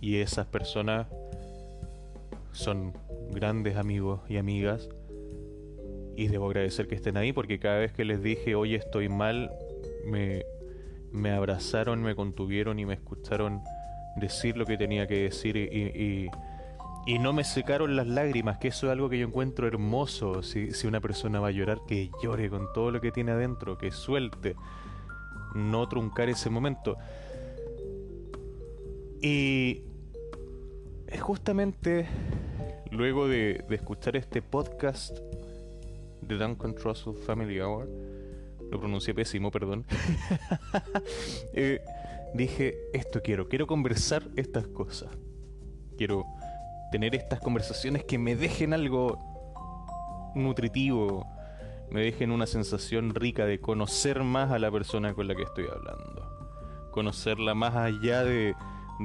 Y 0.02 0.18
esas 0.18 0.48
personas 0.48 1.08
son 2.58 2.94
grandes 3.30 3.78
amigos 3.78 4.22
y 4.28 4.38
amigas 4.38 4.90
y 6.16 6.28
debo 6.28 6.48
agradecer 6.48 6.88
que 6.88 6.96
estén 6.96 7.16
ahí 7.16 7.32
porque 7.32 7.60
cada 7.60 7.78
vez 7.78 7.94
que 7.94 8.04
les 8.04 8.24
dije, 8.24 8.56
oye, 8.56 8.76
estoy 8.76 9.08
mal, 9.08 9.52
me, 10.06 10.44
me 11.12 11.32
abrazaron, 11.32 12.02
me 12.02 12.16
contuvieron 12.16 12.80
y 12.80 12.86
me 12.86 12.96
escucharon 12.96 13.62
decir 14.16 14.58
lo 14.58 14.66
que 14.66 14.78
tenía 14.78 15.06
que 15.06 15.24
decir 15.24 15.56
y, 15.56 16.28
y, 17.06 17.20
no 17.20 17.32
me 17.32 17.44
secaron 17.44 17.96
las 17.96 18.08
lágrimas, 18.08 18.58
que 18.58 18.70
eso 18.70 18.88
es 18.88 18.92
algo 18.92 19.10
que 19.10 19.20
yo 19.20 19.28
encuentro 19.28 19.68
hermoso. 19.68 20.44
Si, 20.44 20.72
si 20.72 20.88
una 20.88 21.00
persona 21.00 21.40
va 21.40 21.50
a 21.50 21.52
llorar, 21.52 21.80
que 21.88 22.10
llore 22.22 22.50
con 22.50 22.74
todo 22.74 22.92
lo 22.92 23.00
que 23.00 23.12
tiene 23.12 23.32
adentro, 23.32 23.78
que 23.78 23.92
suelte, 23.92 24.56
no 25.56 25.88
truncar 25.88 26.28
ese 26.28 26.50
momento. 26.50 26.98
Y 29.22 29.84
justamente 31.20 32.08
luego 32.92 33.28
de, 33.28 33.64
de 33.68 33.76
escuchar 33.76 34.16
este 34.16 34.42
podcast 34.42 35.18
The 36.28 36.36
Duncan 36.36 36.76
Trussell 36.76 37.16
Family 37.16 37.60
Hour, 37.60 37.88
lo 38.70 38.80
pronuncié 38.80 39.14
pésimo, 39.14 39.52
perdón, 39.52 39.86
eh, 41.54 41.82
dije, 42.34 42.76
esto 42.94 43.22
quiero, 43.22 43.48
quiero 43.48 43.68
conversar 43.68 44.24
estas 44.36 44.68
cosas. 44.68 45.10
Quiero 45.98 46.26
tener 46.92 47.16
estas 47.16 47.40
conversaciones 47.40 48.04
que 48.04 48.18
me 48.18 48.36
dejen 48.36 48.74
algo 48.74 49.18
nutritivo, 50.36 51.26
me 51.90 52.02
dejen 52.02 52.32
una 52.32 52.46
sensación 52.46 53.16
rica 53.16 53.46
de 53.46 53.60
conocer 53.60 54.24
más 54.24 54.52
a 54.52 54.60
la 54.60 54.70
persona 54.70 55.14
con 55.14 55.28
la 55.28 55.36
que 55.36 55.44
estoy 55.44 55.66
hablando. 55.66 56.90
Conocerla 56.92 57.56
más 57.56 57.76
allá 57.76 58.24
de, 58.24 58.54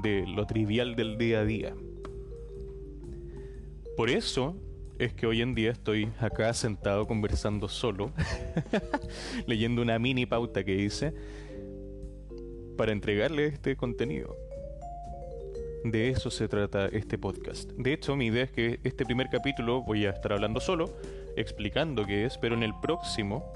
de 0.03 0.27
lo 0.27 0.47
trivial 0.47 0.97
del 0.97 1.19
día 1.19 1.41
a 1.41 1.45
día. 1.45 1.75
Por 3.97 4.09
eso 4.09 4.57
es 4.99 5.13
que 5.13 5.27
hoy 5.27 5.43
en 5.43 5.55
día 5.55 5.71
estoy 5.71 6.11
acá 6.19 6.53
sentado 6.55 7.07
conversando 7.07 7.69
solo, 7.69 8.13
leyendo 9.47 9.83
una 9.83 9.99
mini 9.99 10.27
pauta 10.27 10.65
que 10.65 10.75
hice 10.75 11.13
para 12.77 12.93
entregarle 12.93 13.47
este 13.47 13.77
contenido. 13.77 14.37
De 15.85 16.11
eso 16.11 16.31
se 16.31 16.49
trata 16.49 16.87
este 16.87 17.19
podcast. 17.19 17.71
De 17.73 17.93
hecho, 17.93 18.17
mi 18.17 18.27
idea 18.27 18.45
es 18.45 18.53
que 18.53 18.79
este 18.85 19.05
primer 19.05 19.29
capítulo 19.29 19.83
voy 19.83 20.07
a 20.07 20.11
estar 20.11 20.33
hablando 20.33 20.61
solo, 20.61 20.97
explicando 21.37 22.07
qué 22.07 22.25
es, 22.25 22.39
pero 22.39 22.55
en 22.55 22.63
el 22.63 22.73
próximo 22.81 23.53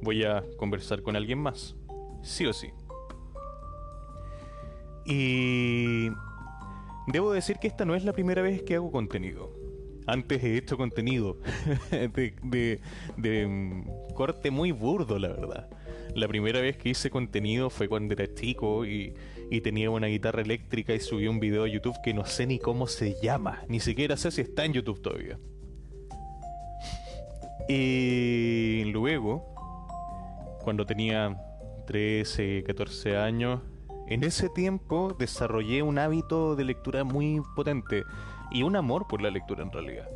voy 0.00 0.24
a 0.24 0.42
conversar 0.56 1.02
con 1.02 1.14
alguien 1.14 1.38
más. 1.38 1.76
Sí 2.22 2.46
o 2.46 2.52
sí. 2.52 2.70
Y 5.04 6.10
debo 7.12 7.32
decir 7.32 7.58
que 7.58 7.68
esta 7.68 7.84
no 7.84 7.94
es 7.94 8.04
la 8.04 8.12
primera 8.12 8.42
vez 8.42 8.62
que 8.62 8.74
hago 8.74 8.90
contenido 8.90 9.68
antes 10.08 10.42
he 10.42 10.56
hecho 10.56 10.76
contenido 10.76 11.36
de, 12.42 13.46
mm, 13.46 14.14
corte 14.14 14.50
muy 14.50 14.72
burdo, 14.72 15.18
la 15.18 15.28
verdad. 15.28 15.68
La 16.14 16.26
primera 16.26 16.60
vez 16.60 16.78
que 16.78 16.88
hice 16.88 17.10
contenido 17.10 17.68
fue 17.70 17.88
cuando 17.88 18.14
era 18.14 18.32
chico 18.34 18.84
y, 18.86 19.14
tenía 19.62 19.90
una 19.90 20.06
guitarra 20.06 20.42
eléctrica 20.42 20.94
y 20.94 21.00
subí 21.00 21.26
un 21.26 21.40
video 21.40 21.64
a 21.64 21.68
YouTube 21.68 21.96
que 22.02 22.14
no 22.14 22.24
sé 22.24 22.46
ni 22.46 22.58
cómo 22.58 22.86
se 22.86 23.16
llama, 23.22 23.62
ni 23.68 23.80
siquiera 23.80 24.16
sé 24.16 24.30
si 24.30 24.40
está 24.42 24.64
en 24.64 24.72
YouTube 24.72 25.00
todavía. 25.00 25.38
Y 27.68 28.84
luego, 28.92 29.54
cuando 30.62 30.86
tenía 30.86 31.38
13, 31.86 32.64
14 32.66 33.16
años, 33.16 33.60
en 34.08 34.24
ese 34.24 34.48
tiempo 34.48 35.14
desarrollé 35.18 35.82
un 35.82 35.98
hábito 35.98 36.56
de 36.56 36.64
lectura 36.64 37.04
muy 37.04 37.42
potente 37.54 38.04
y 38.50 38.62
un 38.62 38.76
amor 38.76 39.06
por 39.06 39.20
la 39.20 39.30
lectura 39.30 39.62
en 39.62 39.70
realidad. 39.70 40.08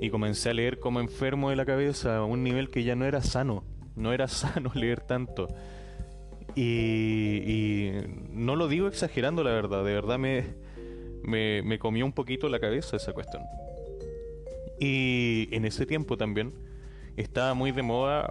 Y 0.00 0.10
comencé 0.10 0.50
a 0.50 0.54
leer 0.54 0.78
como 0.78 1.00
enfermo 1.00 1.50
de 1.50 1.56
la 1.56 1.64
cabeza 1.64 2.18
a 2.18 2.24
un 2.24 2.44
nivel 2.44 2.70
que 2.70 2.84
ya 2.84 2.94
no 2.94 3.04
era 3.04 3.22
sano, 3.22 3.64
no 3.96 4.12
era 4.12 4.28
sano 4.28 4.70
leer 4.74 5.00
tanto. 5.00 5.48
Y, 6.54 7.92
no 8.30 8.56
lo 8.56 8.68
digo 8.68 8.88
exagerando 8.88 9.44
la 9.44 9.50
verdad, 9.50 9.84
de 9.84 9.92
verdad 9.92 10.18
me, 10.18 10.44
me, 11.22 11.62
me 11.62 11.78
comió 11.78 12.04
un 12.04 12.12
poquito 12.12 12.48
la 12.48 12.58
cabeza 12.58 12.96
esa 12.96 13.12
cuestión. 13.12 13.42
Y 14.80 15.48
en 15.52 15.64
ese 15.64 15.86
tiempo 15.86 16.16
también 16.16 16.52
estaba 17.16 17.54
muy 17.54 17.72
de 17.72 17.82
moda 17.82 18.30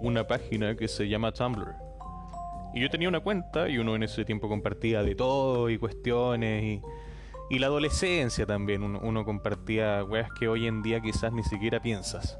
una 0.00 0.26
página 0.26 0.76
que 0.76 0.88
se 0.88 1.08
llama 1.08 1.32
Tumblr. 1.32 1.81
Y 2.74 2.80
yo 2.80 2.90
tenía 2.90 3.08
una 3.08 3.20
cuenta 3.20 3.68
y 3.68 3.78
uno 3.78 3.94
en 3.96 4.02
ese 4.02 4.24
tiempo 4.24 4.48
compartía 4.48 5.02
de 5.02 5.14
todo 5.14 5.68
y 5.70 5.78
cuestiones 5.78 6.80
y 7.52 7.58
la 7.58 7.66
adolescencia 7.66 8.46
también, 8.46 8.82
uno, 8.82 9.24
compartía 9.26 10.02
weas 10.04 10.30
que 10.32 10.48
hoy 10.48 10.66
en 10.66 10.82
día 10.82 11.02
quizás 11.02 11.34
ni 11.34 11.42
siquiera 11.42 11.82
piensas. 11.82 12.38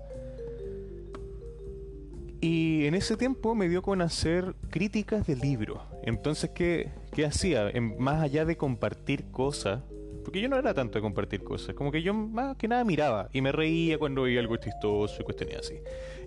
Y 2.40 2.86
en 2.86 2.94
ese 2.94 3.18
tiempo 3.18 3.54
me 3.54 3.68
dio 3.68 3.82
con 3.82 4.00
hacer 4.00 4.54
críticas 4.70 5.26
de 5.26 5.36
libros. 5.36 5.80
Entonces, 6.02 6.50
¿qué, 6.54 6.88
qué 7.12 7.26
hacía? 7.26 7.70
más 7.98 8.22
allá 8.22 8.46
de 8.46 8.56
compartir 8.56 9.30
cosas, 9.30 9.82
porque 10.24 10.40
yo 10.40 10.48
no 10.48 10.56
era 10.56 10.72
tanto 10.72 10.98
de 10.98 11.02
compartir 11.02 11.44
cosas, 11.44 11.74
como 11.74 11.92
que 11.92 12.00
yo 12.00 12.14
más 12.14 12.56
que 12.56 12.66
nada 12.66 12.82
miraba 12.82 13.28
y 13.34 13.42
me 13.42 13.52
reía 13.52 13.98
cuando 13.98 14.22
veía 14.22 14.40
algo 14.40 14.56
chistoso 14.56 15.20
y 15.20 15.24
cuestiones 15.24 15.58
así. 15.58 15.74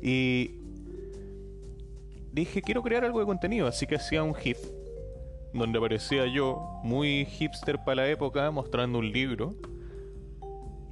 Y 0.03 0.59
dije, 2.35 2.61
quiero 2.61 2.83
crear 2.83 3.05
algo 3.05 3.19
de 3.19 3.25
contenido, 3.25 3.65
así 3.65 3.87
que 3.87 3.95
hacía 3.95 4.21
un 4.21 4.35
GIF 4.35 4.59
donde 5.53 5.79
aparecía 5.79 6.27
yo, 6.27 6.81
muy 6.83 7.25
hipster 7.25 7.79
para 7.83 8.03
la 8.03 8.09
época, 8.09 8.51
mostrando 8.51 8.99
un 8.99 9.09
libro 9.09 9.55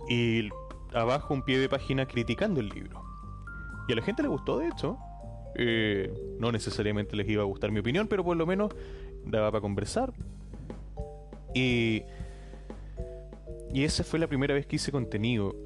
y 0.10 0.50
abajo 0.94 1.34
un 1.34 1.44
pie 1.44 1.60
de 1.60 1.68
página 1.68 2.06
criticando 2.06 2.62
el 2.62 2.70
libro. 2.70 3.04
Y 3.90 3.92
a 3.92 3.96
la 3.98 4.02
gente 4.02 4.24
le 4.24 4.30
gustó, 4.30 4.60
de 4.60 4.70
hecho. 4.70 4.98
Eh, 5.56 6.12
no 6.40 6.52
necesariamente 6.52 7.16
les 7.16 7.30
iba 7.30 7.44
a 7.44 7.46
gustar 7.46 7.72
mi 7.72 7.80
opinión, 7.80 8.08
pero 8.08 8.24
por 8.24 8.38
lo 8.38 8.46
menos 8.46 8.72
daba 9.26 9.52
para 9.52 9.62
conversar. 9.62 10.14
Y, 11.54 12.04
y 13.74 13.84
esa 13.84 14.06
fue 14.06 14.18
la 14.18 14.28
primera 14.28 14.54
vez 14.54 14.66
que 14.66 14.78
hice 14.78 14.94
contenido. 14.94 15.58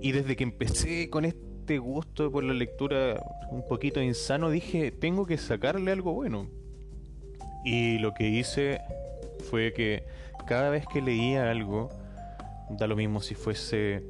Y 0.00 0.12
desde 0.12 0.36
que 0.36 0.44
empecé 0.44 1.10
con 1.10 1.26
este 1.26 1.51
gusto 1.78 2.30
por 2.30 2.44
la 2.44 2.54
lectura 2.54 3.22
un 3.50 3.66
poquito 3.66 4.00
insano, 4.00 4.50
dije, 4.50 4.90
tengo 4.90 5.26
que 5.26 5.38
sacarle 5.38 5.92
algo 5.92 6.12
bueno 6.12 6.48
y 7.64 7.98
lo 7.98 8.14
que 8.14 8.28
hice 8.28 8.80
fue 9.50 9.72
que 9.72 10.04
cada 10.46 10.70
vez 10.70 10.84
que 10.86 11.00
leía 11.00 11.50
algo, 11.50 11.90
da 12.70 12.86
lo 12.86 12.96
mismo 12.96 13.20
si 13.20 13.34
fuese 13.34 14.02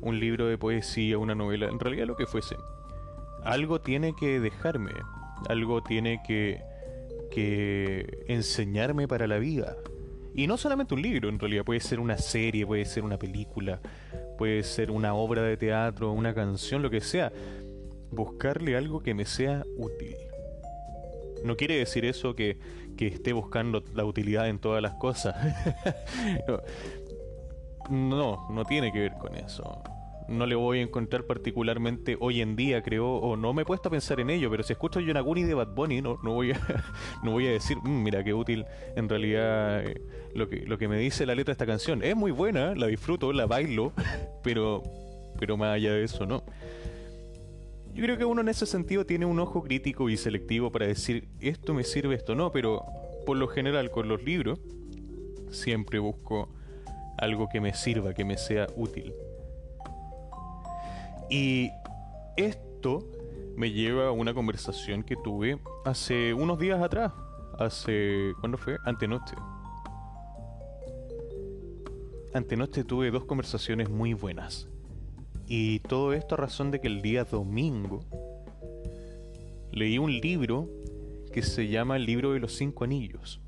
un 0.00 0.20
libro 0.20 0.46
de 0.46 0.58
poesía, 0.58 1.18
una 1.18 1.34
novela, 1.34 1.68
en 1.68 1.78
realidad 1.80 2.06
lo 2.06 2.16
que 2.16 2.26
fuese, 2.26 2.56
algo 3.44 3.80
tiene 3.80 4.14
que 4.14 4.40
dejarme, 4.40 4.92
algo 5.48 5.82
tiene 5.82 6.20
que, 6.26 6.62
que 7.30 8.24
enseñarme 8.28 9.08
para 9.08 9.26
la 9.26 9.38
vida. 9.38 9.76
Y 10.38 10.46
no 10.46 10.56
solamente 10.56 10.94
un 10.94 11.02
libro, 11.02 11.28
en 11.28 11.36
realidad 11.36 11.64
puede 11.64 11.80
ser 11.80 11.98
una 11.98 12.16
serie, 12.16 12.64
puede 12.64 12.84
ser 12.84 13.02
una 13.02 13.18
película, 13.18 13.80
puede 14.38 14.62
ser 14.62 14.92
una 14.92 15.12
obra 15.12 15.42
de 15.42 15.56
teatro, 15.56 16.12
una 16.12 16.32
canción, 16.32 16.80
lo 16.80 16.90
que 16.90 17.00
sea. 17.00 17.32
Buscarle 18.12 18.76
algo 18.76 19.00
que 19.00 19.14
me 19.14 19.24
sea 19.24 19.64
útil. 19.76 20.14
No 21.44 21.56
quiere 21.56 21.78
decir 21.78 22.04
eso 22.04 22.36
que, 22.36 22.56
que 22.96 23.08
esté 23.08 23.32
buscando 23.32 23.82
la 23.96 24.04
utilidad 24.04 24.48
en 24.48 24.60
todas 24.60 24.80
las 24.80 24.94
cosas. 24.94 25.34
no, 27.90 28.48
no 28.48 28.64
tiene 28.64 28.92
que 28.92 29.00
ver 29.00 29.14
con 29.14 29.34
eso. 29.34 29.82
No 30.28 30.46
le 30.46 30.54
voy 30.54 30.80
a 30.80 30.82
encontrar 30.82 31.24
particularmente 31.24 32.16
hoy 32.20 32.42
en 32.42 32.54
día, 32.54 32.82
creo, 32.82 33.08
o 33.08 33.36
no 33.36 33.54
me 33.54 33.62
he 33.62 33.64
puesto 33.64 33.88
a 33.88 33.90
pensar 33.90 34.20
en 34.20 34.28
ello, 34.28 34.50
pero 34.50 34.62
si 34.62 34.74
escucho 34.74 35.00
Yonaguni 35.00 35.44
de 35.44 35.54
Bad 35.54 35.74
Bunny, 35.74 36.02
no, 36.02 36.18
no, 36.22 36.34
voy, 36.34 36.52
a, 36.52 36.60
no 37.24 37.30
voy 37.30 37.46
a 37.46 37.52
decir, 37.52 37.78
mm, 37.78 38.02
mira 38.02 38.22
qué 38.22 38.34
útil 38.34 38.66
en 38.94 39.08
realidad 39.08 39.84
eh, 39.86 40.02
lo, 40.34 40.48
que, 40.48 40.66
lo 40.66 40.76
que 40.76 40.86
me 40.86 40.98
dice 40.98 41.24
la 41.24 41.34
letra 41.34 41.52
de 41.52 41.54
esta 41.54 41.66
canción. 41.66 42.02
Es 42.02 42.14
muy 42.14 42.30
buena, 42.30 42.74
la 42.74 42.88
disfruto, 42.88 43.32
la 43.32 43.46
bailo, 43.46 43.92
pero, 44.42 44.82
pero 45.38 45.56
más 45.56 45.74
allá 45.74 45.94
de 45.94 46.04
eso, 46.04 46.26
no. 46.26 46.44
Yo 47.94 48.04
creo 48.04 48.18
que 48.18 48.24
uno 48.24 48.42
en 48.42 48.48
ese 48.48 48.66
sentido 48.66 49.06
tiene 49.06 49.24
un 49.24 49.40
ojo 49.40 49.62
crítico 49.62 50.08
y 50.10 50.16
selectivo 50.16 50.70
para 50.70 50.86
decir 50.86 51.26
esto 51.40 51.74
me 51.74 51.84
sirve, 51.84 52.14
esto 52.14 52.34
no, 52.34 52.52
pero 52.52 52.84
por 53.26 53.36
lo 53.36 53.48
general 53.48 53.90
con 53.90 54.08
los 54.08 54.22
libros 54.22 54.60
siempre 55.50 55.98
busco 55.98 56.48
algo 57.16 57.48
que 57.48 57.60
me 57.60 57.74
sirva, 57.74 58.14
que 58.14 58.24
me 58.24 58.36
sea 58.36 58.66
útil. 58.76 59.12
Y 61.30 61.70
esto 62.36 63.06
me 63.56 63.70
lleva 63.72 64.08
a 64.08 64.12
una 64.12 64.32
conversación 64.32 65.02
que 65.02 65.16
tuve 65.16 65.58
hace 65.84 66.32
unos 66.32 66.58
días 66.58 66.80
atrás. 66.80 67.12
Hace... 67.58 68.32
¿Cuándo 68.40 68.56
fue? 68.56 68.76
Antenoche. 68.84 69.34
Antenoche 72.34 72.84
tuve 72.84 73.10
dos 73.10 73.24
conversaciones 73.24 73.88
muy 73.88 74.14
buenas. 74.14 74.68
Y 75.46 75.80
todo 75.80 76.12
esto 76.12 76.34
a 76.34 76.38
razón 76.38 76.70
de 76.70 76.80
que 76.80 76.88
el 76.88 77.02
día 77.02 77.24
domingo 77.24 78.04
leí 79.72 79.98
un 79.98 80.20
libro 80.20 80.68
que 81.32 81.42
se 81.42 81.68
llama 81.68 81.96
El 81.96 82.04
libro 82.04 82.32
de 82.32 82.40
los 82.40 82.52
cinco 82.54 82.84
anillos. 82.84 83.40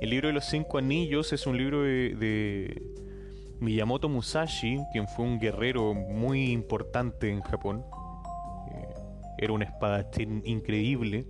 El 0.00 0.10
libro 0.10 0.28
de 0.28 0.34
los 0.34 0.46
cinco 0.46 0.78
anillos 0.78 1.32
es 1.32 1.46
un 1.46 1.56
libro 1.56 1.82
de, 1.82 2.82
Miyamoto 3.62 4.08
Musashi, 4.08 4.80
quien 4.90 5.06
fue 5.06 5.24
un 5.24 5.38
guerrero 5.38 5.94
muy 5.94 6.50
importante 6.50 7.30
en 7.30 7.42
Japón. 7.42 7.84
Eh, 8.72 8.94
era 9.38 9.52
un 9.52 9.62
espadachín 9.62 10.42
increíble 10.44 11.24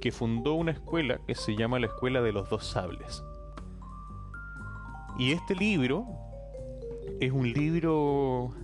que 0.00 0.12
fundó 0.12 0.54
una 0.54 0.70
escuela 0.70 1.18
que 1.26 1.34
se 1.34 1.56
llama 1.56 1.80
la 1.80 1.86
Escuela 1.86 2.22
de 2.22 2.30
los 2.30 2.48
Dos 2.48 2.64
Sables. 2.64 3.24
Y 5.18 5.32
este 5.32 5.56
libro 5.56 6.06
es 7.18 7.32
un 7.32 7.52
libro 7.52 8.54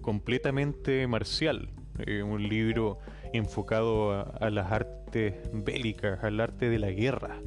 completamente 0.00 1.08
marcial, 1.08 1.68
eh, 1.98 2.22
un 2.22 2.48
libro 2.48 3.00
enfocado 3.32 4.12
a, 4.12 4.50
las 4.50 4.70
artes 4.70 5.34
bélicas, 5.52 6.22
al 6.22 6.38
arte 6.38 6.70
de 6.70 6.78
la 6.78 6.92
guerra 6.92 7.40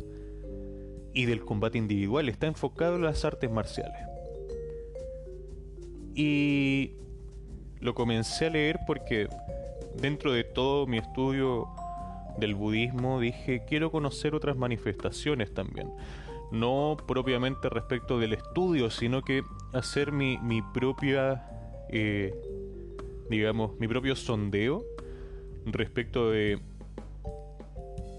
y 1.13 1.23
del 1.23 1.45
combate 1.45 1.78
individual, 1.78 2.28
está 2.28 2.47
enfocado 2.47 2.97
en 2.97 3.04
las 3.04 3.23
artes 3.23 3.49
marciales. 3.49 4.14
Y 6.15 6.93
lo 7.82 7.93
comencé 7.93 8.47
a 8.47 8.49
leer 8.49 8.80
porque 8.88 9.28
dentro 9.99 10.32
de 10.32 10.43
todo 10.43 10.88
mi 10.88 10.97
estudio 10.97 11.67
del 12.38 12.56
budismo 12.56 13.19
dije 13.19 13.63
quiero 13.67 13.91
conocer 13.91 14.34
otras 14.34 14.58
manifestaciones 14.58 15.54
también. 15.54 15.91
No 16.51 16.97
propiamente 17.06 17.69
respecto 17.69 18.19
del 18.19 18.34
estudio, 18.34 18.89
sino 18.89 19.21
que 19.21 19.43
hacer 19.73 20.12
mi, 20.12 20.38
mi 20.38 20.62
propia, 20.62 21.45
eh, 21.89 22.34
digamos, 23.30 23.78
mi 23.80 23.88
propio 23.88 24.15
sondeo 24.15 24.84
respecto 25.65 26.30
de 26.30 26.60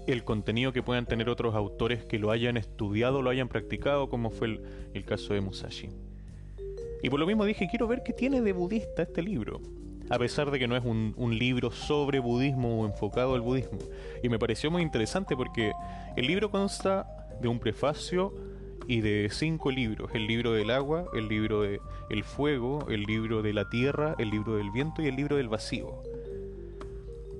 el 0.07 0.23
contenido 0.23 0.71
que 0.71 0.81
puedan 0.81 1.05
tener 1.05 1.29
otros 1.29 1.53
autores 1.53 2.05
que 2.05 2.17
lo 2.17 2.31
hayan 2.31 2.57
estudiado, 2.57 3.21
lo 3.21 3.29
hayan 3.29 3.49
practicado, 3.49 4.09
como 4.09 4.29
fue 4.29 4.59
el, 4.93 5.05
caso 5.05 5.33
de 5.33 5.41
Musashi. 5.41 5.89
Y 7.01 7.09
por 7.09 7.19
lo 7.19 7.27
mismo 7.27 7.45
dije, 7.45 7.67
quiero 7.69 7.87
ver 7.87 8.03
qué 8.03 8.13
tiene 8.13 8.41
de 8.41 8.53
budista 8.53 9.03
este 9.03 9.21
libro, 9.21 9.61
a 10.09 10.17
pesar 10.17 10.51
de 10.51 10.59
que 10.59 10.67
no 10.67 10.75
es 10.75 10.83
un, 10.83 11.13
libro 11.37 11.71
sobre 11.71 12.19
budismo 12.19 12.81
o 12.81 12.85
enfocado 12.85 13.35
al 13.35 13.41
budismo. 13.41 13.79
Y 14.23 14.29
me 14.29 14.39
pareció 14.39 14.71
muy 14.71 14.81
interesante 14.81 15.35
porque 15.35 15.71
el 16.15 16.25
libro 16.25 16.49
consta 16.49 17.07
de 17.39 17.47
un 17.47 17.59
prefacio 17.59 18.33
y 18.87 19.01
de 19.01 19.27
cinco 19.31 19.69
libros, 19.69 20.11
el 20.13 20.27
libro 20.27 20.53
del 20.53 20.71
agua, 20.71 21.05
el 21.13 21.27
libro 21.27 21.61
del 21.61 21.79
el 22.09 22.23
fuego, 22.23 22.87
el 22.89 23.03
libro 23.03 23.41
de 23.41 23.53
la 23.53 23.69
tierra, 23.69 24.15
el 24.17 24.29
libro 24.29 24.55
del 24.55 24.71
viento 24.71 25.01
y 25.01 25.07
el 25.07 25.15
libro 25.15 25.35
del 25.35 25.49
vacío. 25.49 26.01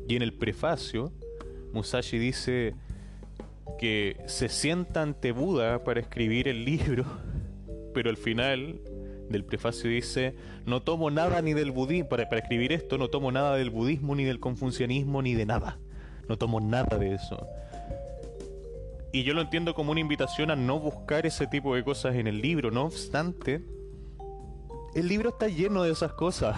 Y 0.08 0.16
en 0.16 0.22
el 0.22 0.34
prefacio, 0.34 1.12
Musashi 1.74 2.18
dice 2.18 2.76
que 3.80 4.18
se 4.26 4.50
sienta 4.50 5.02
ante 5.02 5.32
Buda 5.32 5.84
para 5.84 6.00
escribir 6.00 6.48
el 6.48 6.66
libro, 6.66 7.06
pero 7.94 8.10
al 8.10 8.18
final 8.18 8.82
del 9.30 9.44
prefacio 9.44 9.90
dice, 9.90 10.36
no 10.66 10.82
tomo 10.82 11.12
nada 11.12 11.42
ni 11.42 11.54
del 11.54 11.72
budismo, 11.72 12.10
para, 12.10 12.30
para 12.30 12.42
escribir 12.42 12.72
esto, 12.72 12.98
no 12.98 13.10
tomo 13.10 13.32
nada 13.32 13.56
del 13.56 13.70
budismo, 13.70 14.16
ni 14.16 14.24
del 14.24 14.40
confucianismo, 14.40 15.22
ni 15.22 15.34
de 15.34 15.46
nada. 15.46 15.80
No 16.28 16.38
tomo 16.38 16.60
nada 16.60 16.98
de 16.98 17.14
eso. 17.14 17.46
Y 19.12 19.24
yo 19.24 19.34
lo 19.34 19.42
entiendo 19.42 19.74
como 19.74 19.92
una 19.92 20.02
invitación 20.02 20.52
a 20.52 20.56
no 20.56 20.80
buscar 20.80 21.26
ese 21.26 21.48
tipo 21.48 21.76
de 21.76 21.84
cosas 21.84 22.16
en 22.16 22.28
el 22.28 22.42
libro. 22.42 22.72
No 22.72 22.84
obstante, 22.84 23.64
el 24.94 25.08
libro 25.08 25.30
está 25.30 25.48
lleno 25.48 25.84
de 25.84 25.92
esas 25.92 26.14
cosas. 26.14 26.58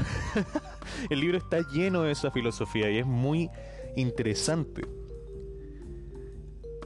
el 1.10 1.19
libro 1.19 1.38
está 1.38 1.60
lleno 1.71 2.03
de 2.03 2.12
esa 2.12 2.32
filosofía 2.32 2.89
y 2.89 2.97
es 2.97 3.05
muy 3.05 3.49
interesante. 3.95 4.82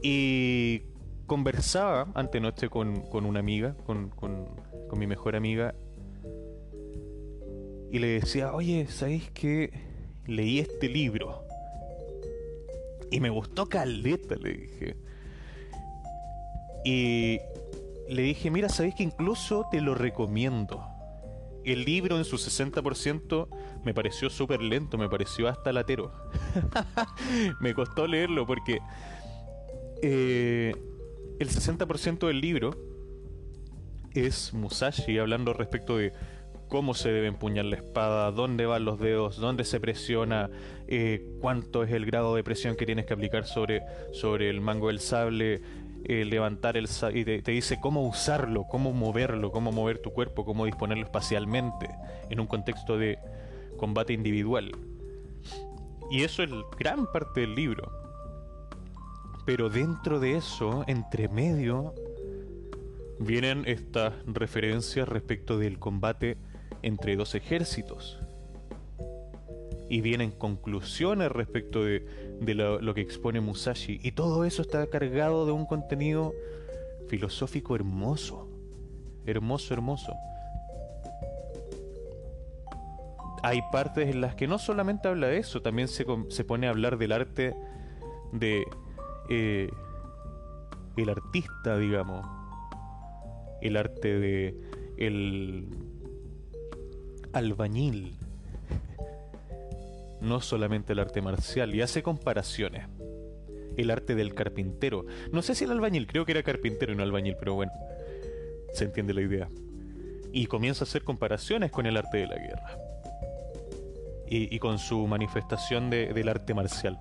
Y 0.01 0.81
conversaba 1.27 2.07
antenoche 2.15 2.69
con, 2.69 3.01
con 3.01 3.25
una 3.25 3.39
amiga, 3.39 3.75
con, 3.85 4.09
con, 4.09 4.47
con, 4.93 4.99
mi 4.99 5.07
mejor 5.07 5.35
amiga, 5.35 5.73
y 7.91 7.99
le 7.99 8.19
decía, 8.19 8.53
oye, 8.53 8.85
¿sabéis 8.87 9.29
que 9.31 9.71
leí 10.27 10.59
este 10.59 10.87
libro? 10.87 11.43
Y 13.11 13.19
me 13.19 13.29
gustó 13.29 13.67
caleta, 13.67 14.35
le 14.35 14.53
dije. 14.53 14.95
Y 16.85 17.39
le 18.07 18.21
dije, 18.21 18.51
mira, 18.51 18.69
¿sabéis 18.69 18.95
que 18.95 19.03
incluso 19.03 19.65
te 19.71 19.81
lo 19.81 19.95
recomiendo? 19.95 20.89
el 21.65 21.85
libro 21.85 22.17
en 22.17 22.25
su 22.25 22.35
60% 22.35 23.47
me 23.85 23.93
pareció 23.93 24.29
súper 24.29 24.61
lento, 24.61 24.97
me 24.97 25.07
pareció 25.07 25.47
hasta 25.47 25.71
latero. 25.71 26.11
me 27.61 27.73
costó 27.73 28.05
leerlo 28.05 28.45
porque 28.45 28.79
eh, 30.01 30.75
el 31.39 31.49
60% 31.49 32.27
del 32.27 32.41
libro 32.41 32.92
es 34.13 34.53
Musashi 34.53 35.17
hablando 35.17 35.53
respecto 35.53 35.97
de 35.97 36.13
cómo 36.67 36.93
se 36.93 37.11
debe 37.11 37.27
empuñar 37.27 37.65
la 37.65 37.75
espada, 37.75 38.31
dónde 38.31 38.65
van 38.65 38.85
los 38.85 38.99
dedos, 38.99 39.37
dónde 39.37 39.63
se 39.63 39.79
presiona, 39.79 40.49
eh, 40.87 41.23
cuánto 41.39 41.83
es 41.83 41.91
el 41.91 42.05
grado 42.05 42.35
de 42.35 42.43
presión 42.43 42.75
que 42.75 42.85
tienes 42.85 43.05
que 43.05 43.13
aplicar 43.13 43.45
sobre, 43.45 43.83
sobre 44.11 44.49
el 44.49 44.61
mango 44.61 44.87
del 44.87 44.99
sable, 44.99 45.61
levantar 46.05 46.75
el 46.75 46.89
y 47.13 47.23
te, 47.23 47.51
dice 47.51 47.79
cómo 47.79 48.05
usarlo, 48.07 48.65
cómo 48.65 48.91
moverlo, 48.91 49.51
cómo 49.51 49.71
mover 49.71 49.99
tu 49.99 50.11
cuerpo, 50.11 50.43
cómo 50.43 50.65
disponerlo 50.65 51.05
espacialmente 51.05 51.89
en 52.29 52.39
un 52.39 52.47
contexto 52.47 52.97
de 52.97 53.19
combate 53.77 54.13
individual. 54.13 54.71
Y 56.11 56.23
eso 56.23 56.43
es 56.43 56.49
gran 56.77 57.11
parte 57.11 57.41
del 57.41 57.55
libro. 57.55 57.91
Pero 59.45 59.69
dentro 59.69 60.19
de 60.19 60.37
eso, 60.37 60.83
entre 60.87 61.27
medio, 61.27 61.93
vienen 63.19 63.63
estas 63.65 64.13
referencias 64.25 65.07
respecto 65.07 65.57
del 65.57 65.79
combate 65.79 66.37
entre 66.81 67.15
dos 67.15 67.35
ejércitos 67.35 68.19
y 69.89 70.01
vienen 70.01 70.31
conclusiones 70.31 71.31
respecto 71.31 71.83
de, 71.83 72.03
lo, 72.55 72.93
que 72.93 73.01
expone 73.01 73.41
Musashi. 73.41 73.99
Y 74.01 74.13
todo 74.13 74.43
eso 74.43 74.63
está 74.63 74.87
cargado 74.87 75.45
de 75.45 75.51
un 75.51 75.65
contenido 75.65 76.33
filosófico 77.07 77.75
hermoso. 77.75 78.49
Hermoso, 79.25 79.73
hermoso. 79.73 80.13
Hay 83.43 83.61
partes 83.71 84.09
en 84.09 84.21
las 84.21 84.35
que 84.35 84.47
no 84.47 84.57
solamente 84.57 85.09
habla 85.09 85.27
de 85.27 85.37
eso, 85.37 85.61
también 85.61 85.87
se, 85.87 86.05
se 86.29 86.43
pone 86.43 86.67
a 86.67 86.71
hablar 86.71 86.97
del 86.97 87.11
arte 87.11 87.53
de 88.31 88.65
eh, 89.29 89.69
el 90.97 91.09
artista, 91.09 91.77
digamos. 91.77 92.25
El 93.63 93.77
arte 93.77 94.19
de 94.19 94.55
el 94.97 95.67
albañil, 97.31 98.15
no 100.21 100.41
solamente 100.41 100.93
el 100.93 100.99
arte 100.99 101.21
marcial, 101.21 101.73
y 101.73 101.81
hace 101.81 102.03
comparaciones. 102.03 102.87
El 103.77 103.89
arte 103.89 104.15
del 104.15 104.35
carpintero. 104.35 105.05
No 105.31 105.41
sé 105.41 105.55
si 105.55 105.63
el 105.63 105.71
albañil, 105.71 106.07
creo 106.07 106.25
que 106.25 106.33
era 106.33 106.43
carpintero 106.43 106.93
y 106.93 106.95
no 106.95 107.03
albañil, 107.03 107.35
pero 107.39 107.55
bueno, 107.55 107.71
se 108.73 108.83
entiende 108.83 109.13
la 109.13 109.21
idea. 109.21 109.47
Y 110.31 110.45
comienza 110.47 110.83
a 110.83 110.87
hacer 110.87 111.03
comparaciones 111.03 111.71
con 111.71 111.85
el 111.85 111.97
arte 111.97 112.17
de 112.17 112.27
la 112.27 112.35
guerra. 112.35 112.77
Y, 114.35 114.57
con 114.57 114.79
su 114.79 115.05
manifestación 115.05 115.91
del 115.91 116.27
arte 116.27 116.55
marcial. 116.55 116.97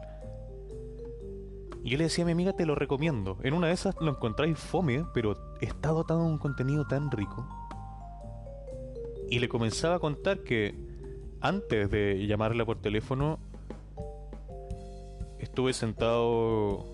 Y 1.85 1.91
yo 1.91 1.99
le 1.99 2.05
decía 2.05 2.23
a 2.23 2.27
mi 2.27 2.33
amiga, 2.33 2.53
te 2.53 2.65
lo 2.65 2.75
recomiendo. 2.75 3.39
En 3.43 3.55
una 3.55 3.67
de 3.67 3.73
esas 3.73 3.97
lo 4.01 4.11
encontráis 4.11 4.57
fome, 4.59 5.05
pero 5.13 5.37
está 5.61 5.89
dotado 5.89 6.21
de 6.21 6.27
un 6.27 6.39
contenido 6.39 6.87
tan 6.87 7.11
rico. 7.11 7.47
Y 9.29 9.41
le 9.41 9.49
comenzaba 9.49 9.97
a 9.97 9.99
contar 9.99 10.41
que 10.41 10.75
antes 11.41 11.91
de 11.91 12.25
llamarla 12.27 12.65
por 12.65 12.81
teléfono, 12.81 13.41
estuve 15.41 15.73
sentado 15.73 16.87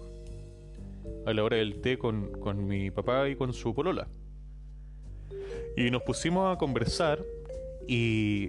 a 1.26 1.34
la 1.34 1.44
hora 1.44 1.58
del 1.58 1.82
té 1.82 1.98
con, 1.98 2.30
con 2.40 2.66
mi 2.66 2.90
papá 2.90 3.28
y 3.28 3.36
con 3.36 3.52
su 3.52 3.74
polola. 3.74 4.08
Y 5.76 5.90
nos 5.90 6.02
pusimos 6.02 6.54
a 6.54 6.58
conversar 6.58 7.22
y 7.86 8.48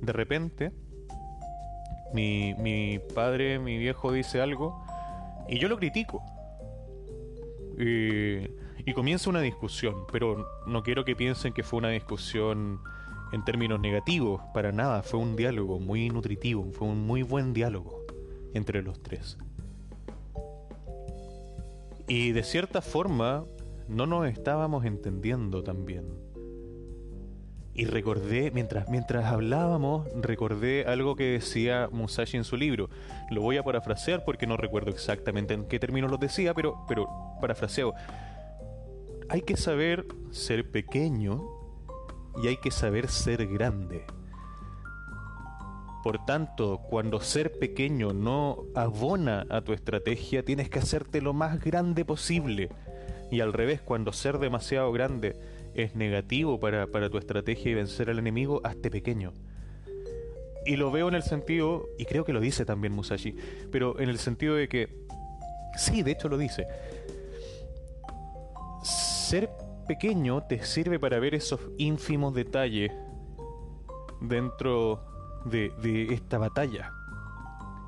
de 0.00 0.12
repente 0.12 0.72
mi, 2.14 2.54
mi 2.54 2.98
padre, 3.14 3.58
mi 3.58 3.76
viejo 3.76 4.10
dice 4.10 4.40
algo 4.40 4.82
y 5.48 5.58
yo 5.58 5.68
lo 5.68 5.76
critico. 5.76 6.22
Y, 7.78 8.92
comienza 8.94 9.30
una 9.30 9.40
discusión, 9.40 10.06
pero 10.12 10.46
no 10.66 10.82
quiero 10.82 11.04
que 11.04 11.16
piensen 11.16 11.52
que 11.52 11.62
fue 11.62 11.78
una 11.78 11.88
discusión 11.88 12.80
en 13.32 13.44
términos 13.44 13.80
negativos, 13.80 14.40
para 14.52 14.70
nada, 14.70 15.02
fue 15.02 15.18
un 15.18 15.34
diálogo 15.34 15.80
muy 15.80 16.08
nutritivo, 16.10 16.70
fue 16.70 16.86
un 16.86 17.04
muy 17.04 17.22
buen 17.22 17.52
diálogo 17.52 18.04
entre 18.52 18.82
los 18.82 19.02
tres. 19.02 19.36
Y 22.06 22.32
de 22.32 22.42
cierta 22.44 22.82
forma 22.82 23.44
no 23.88 24.06
nos 24.06 24.28
estábamos 24.28 24.84
entendiendo 24.84 25.64
también. 25.64 26.23
Y 27.76 27.86
recordé, 27.86 28.52
mientras, 28.52 28.88
mientras 28.88 29.24
hablábamos, 29.24 30.06
recordé 30.14 30.84
algo 30.86 31.16
que 31.16 31.24
decía 31.24 31.88
Musashi 31.90 32.36
en 32.36 32.44
su 32.44 32.56
libro. 32.56 32.88
Lo 33.30 33.40
voy 33.42 33.56
a 33.56 33.64
parafrasear 33.64 34.24
porque 34.24 34.46
no 34.46 34.56
recuerdo 34.56 34.90
exactamente 34.90 35.54
en 35.54 35.64
qué 35.66 35.80
términos 35.80 36.08
lo 36.08 36.16
decía, 36.16 36.54
pero, 36.54 36.84
pero 36.86 37.08
parafraseo. 37.40 37.92
Hay 39.28 39.42
que 39.42 39.56
saber 39.56 40.06
ser 40.30 40.70
pequeño 40.70 41.42
y 42.40 42.46
hay 42.46 42.58
que 42.58 42.70
saber 42.70 43.08
ser 43.08 43.44
grande. 43.48 44.04
Por 46.04 46.24
tanto, 46.26 46.80
cuando 46.90 47.20
ser 47.20 47.58
pequeño 47.58 48.12
no 48.12 48.66
abona 48.76 49.46
a 49.50 49.62
tu 49.62 49.72
estrategia, 49.72 50.44
tienes 50.44 50.68
que 50.68 50.78
hacerte 50.78 51.20
lo 51.20 51.32
más 51.32 51.58
grande 51.58 52.04
posible. 52.04 52.68
Y 53.32 53.40
al 53.40 53.52
revés, 53.52 53.80
cuando 53.80 54.12
ser 54.12 54.38
demasiado 54.38 54.92
grande 54.92 55.34
es 55.74 55.94
negativo 55.94 56.58
para, 56.60 56.86
tu 57.10 57.18
estrategia 57.18 57.72
y 57.72 57.74
vencer 57.74 58.10
al 58.10 58.18
enemigo, 58.18 58.60
hazte 58.64 58.90
pequeño. 58.90 59.32
Y 60.66 60.76
lo 60.76 60.90
veo 60.90 61.08
en 61.08 61.14
el 61.14 61.22
sentido, 61.22 61.88
y 61.98 62.06
creo 62.06 62.24
que 62.24 62.32
lo 62.32 62.40
dice 62.40 62.64
también 62.64 62.92
Musashi, 62.92 63.36
pero 63.70 64.00
en 64.00 64.08
el 64.08 64.18
sentido 64.18 64.54
de 64.54 64.68
que, 64.68 64.88
sí, 65.76 66.02
de 66.02 66.12
hecho 66.12 66.28
lo 66.28 66.38
dice, 66.38 66.66
ser 68.82 69.50
pequeño 69.86 70.42
te 70.46 70.64
sirve 70.64 70.98
para 70.98 71.18
ver 71.18 71.34
esos 71.34 71.60
ínfimos 71.76 72.34
detalles 72.34 72.90
dentro 74.20 75.04
de, 75.44 75.70
de 75.82 76.14
esta 76.14 76.38
batalla. 76.38 76.92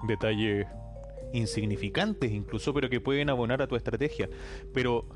Detalles 0.07 0.67
insignificantes 1.33 2.31
incluso, 2.33 2.75
pero 2.75 2.89
que 2.91 3.01
pueden 3.01 3.31
abonar 3.31 3.63
a 3.63 3.67
tu 3.67 3.77
estrategia. 3.77 4.29
Pero 4.75 5.07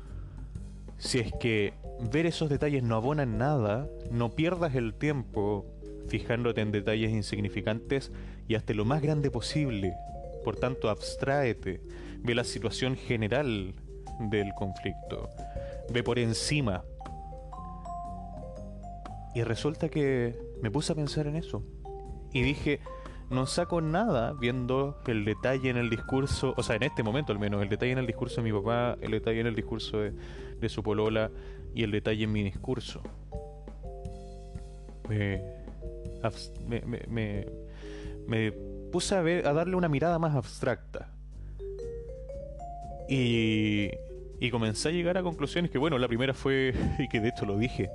si 0.97 1.19
es 1.19 1.31
que 1.39 1.73
ver 2.09 2.25
esos 2.25 2.49
detalles 2.49 2.83
no 2.83 2.95
abona 2.95 3.23
en 3.23 3.37
nada, 3.37 3.87
no 4.09 4.31
pierdas 4.31 4.75
el 4.75 4.93
tiempo 4.93 5.65
fijándote 6.07 6.61
en 6.61 6.71
detalles 6.71 7.11
insignificantes 7.11 8.11
y 8.47 8.55
hazte 8.55 8.73
lo 8.73 8.85
más 8.85 9.01
grande 9.01 9.29
posible. 9.29 9.93
Por 10.43 10.55
tanto, 10.55 10.89
abstráete, 10.89 11.81
ve 12.19 12.35
la 12.35 12.43
situación 12.43 12.95
general 12.95 13.75
del 14.19 14.51
conflicto, 14.55 15.29
ve 15.91 16.03
por 16.03 16.19
encima. 16.19 16.83
Y 19.33 19.43
resulta 19.43 19.89
que 19.89 20.35
me 20.61 20.71
puse 20.71 20.91
a 20.91 20.95
pensar 20.95 21.27
en 21.27 21.35
eso. 21.37 21.63
Y 22.33 22.41
dije, 22.41 22.81
no 23.29 23.45
saco 23.45 23.79
nada 23.79 24.33
viendo 24.33 24.97
el 25.07 25.23
detalle 25.23 25.69
en 25.69 25.77
el 25.77 25.89
discurso, 25.89 26.53
o 26.57 26.63
sea, 26.63 26.75
en 26.75 26.83
este 26.83 27.03
momento 27.03 27.31
al 27.31 27.39
menos, 27.39 27.61
el 27.61 27.69
detalle 27.69 27.93
en 27.93 27.99
el 27.99 28.07
discurso 28.07 28.41
de 28.41 28.51
mi 28.51 28.57
papá, 28.57 28.97
el 28.99 29.11
detalle 29.11 29.39
en 29.39 29.47
el 29.47 29.55
discurso 29.55 29.99
de, 29.99 30.13
de 30.59 30.69
su 30.69 30.83
polola 30.83 31.31
y 31.73 31.83
el 31.83 31.91
detalle 31.91 32.23
en 32.23 32.31
mi 32.31 32.43
discurso. 32.43 33.01
Me, 35.07 35.41
me, 36.67 37.45
me, 38.27 38.51
puse 38.91 39.15
a, 39.15 39.21
ver, 39.21 39.47
a 39.47 39.53
darle 39.53 39.75
una 39.75 39.89
mirada 39.89 40.19
más 40.19 40.35
abstracta. 40.35 41.11
Y, 43.09 43.89
y 44.39 44.49
comencé 44.49 44.89
a 44.89 44.91
llegar 44.91 45.17
a 45.17 45.23
conclusiones 45.23 45.69
que, 45.69 45.77
bueno, 45.77 45.97
la 45.97 46.07
primera 46.07 46.33
fue, 46.33 46.73
y 46.99 47.07
que 47.09 47.19
de 47.19 47.29
hecho 47.29 47.45
lo 47.45 47.57
dije, 47.57 47.89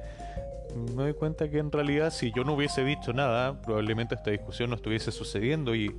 me 0.75 1.05
doy 1.05 1.15
cuenta 1.15 1.49
que 1.51 1.59
en 1.59 1.73
realidad 1.73 2.11
si 2.11 2.33
yo 2.33 2.45
no 2.45 2.53
hubiese 2.55 2.85
dicho 2.85 3.13
nada, 3.13 3.63
probablemente 3.63 4.15
esta 4.15 4.31
discusión 4.31 4.71
no 4.71 4.77
estuviese 4.77 5.11
sucediendo 5.11 5.75
y, 5.75 5.91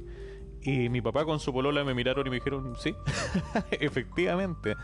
y 0.61 0.89
mi 0.89 1.01
papá 1.01 1.25
con 1.25 1.39
su 1.39 1.51
polola 1.51 1.83
me 1.83 1.93
miraron 1.93 2.27
y 2.27 2.29
me 2.29 2.35
dijeron, 2.35 2.75
sí, 2.77 2.95
efectivamente. 3.71 4.75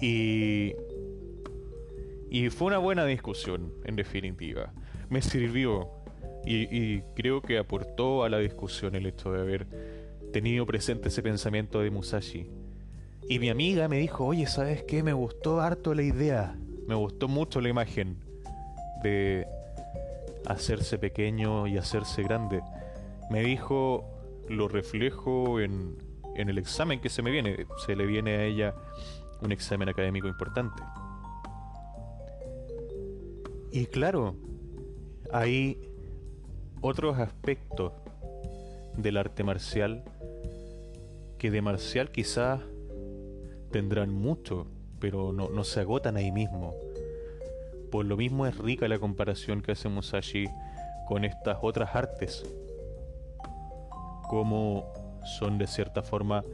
Y, 0.00 0.74
y 2.34 2.50
fue 2.50 2.66
una 2.66 2.78
buena 2.78 3.06
discusión, 3.06 3.72
en 3.84 3.94
definitiva. 3.94 4.72
Me 5.08 5.22
sirvió 5.22 5.88
y, 6.44 7.00
creo 7.14 7.40
que 7.40 7.58
aportó 7.58 8.24
a 8.24 8.28
la 8.28 8.38
discusión 8.38 8.96
el 8.96 9.06
hecho 9.06 9.30
de 9.30 9.40
haber 9.40 9.68
tenido 10.32 10.66
presente 10.66 11.10
ese 11.10 11.22
pensamiento 11.22 11.78
de 11.78 11.92
Musashi. 11.92 12.50
Y 13.28 13.38
mi 13.38 13.50
amiga 13.50 13.86
me 13.86 13.98
dijo, 13.98 14.26
oye, 14.26 14.48
¿sabes 14.48 14.82
qué? 14.82 15.04
Me 15.04 15.12
gustó 15.12 15.60
harto 15.60 15.94
la 15.94 16.02
idea. 16.02 16.58
Me 16.88 16.96
gustó 16.96 17.28
mucho 17.28 17.60
la 17.60 17.68
imagen 17.68 18.16
de 19.04 19.46
hacerse 20.44 20.98
pequeño 20.98 21.68
y 21.68 21.78
hacerse 21.78 22.24
grande. 22.24 22.62
Me 23.30 23.44
dijo, 23.44 24.10
lo 24.48 24.66
reflejo 24.66 25.60
en, 25.60 25.98
en 26.34 26.48
el 26.48 26.58
examen 26.58 27.00
que 27.00 27.10
se 27.10 27.22
me 27.22 27.30
viene. 27.30 27.68
Se 27.86 27.94
le 27.94 28.06
viene 28.06 28.32
a 28.32 28.44
ella 28.44 28.74
un 29.40 29.52
examen 29.52 29.88
académico 29.88 30.26
importante. 30.26 30.82
Y 33.74 33.86
claro, 33.86 34.36
hay 35.32 35.80
otros 36.80 37.18
aspectos 37.18 37.92
del 38.96 39.16
arte 39.16 39.42
marcial 39.42 40.04
que 41.38 41.50
de 41.50 41.60
marcial 41.60 42.12
quizás 42.12 42.60
tendrán 43.72 44.10
mucho, 44.10 44.68
pero 45.00 45.32
no, 45.32 45.48
no 45.48 45.64
se 45.64 45.80
agotan 45.80 46.16
ahí 46.16 46.30
mismo. 46.30 46.72
Por 47.90 48.04
lo 48.04 48.16
mismo 48.16 48.46
es 48.46 48.56
rica 48.58 48.86
la 48.86 49.00
comparación 49.00 49.60
que 49.60 49.72
hacemos 49.72 50.14
allí 50.14 50.46
con 51.08 51.24
estas 51.24 51.58
otras 51.60 51.96
artes, 51.96 52.46
como 54.28 54.84
son 55.36 55.58
de 55.58 55.66
cierta 55.66 56.04
forma 56.04 56.44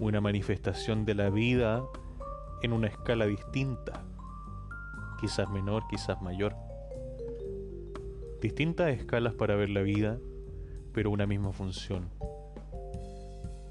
una 0.00 0.22
manifestación 0.22 1.04
de 1.04 1.16
la 1.16 1.28
vida 1.28 1.84
en 2.62 2.72
una 2.72 2.86
escala 2.86 3.26
distinta, 3.26 4.02
quizás 5.20 5.48
menor, 5.50 5.84
quizás 5.88 6.20
mayor. 6.22 6.54
Distintas 8.40 8.90
escalas 8.90 9.34
para 9.34 9.54
ver 9.56 9.70
la 9.70 9.82
vida, 9.82 10.18
pero 10.92 11.10
una 11.10 11.26
misma 11.26 11.52
función. 11.52 12.10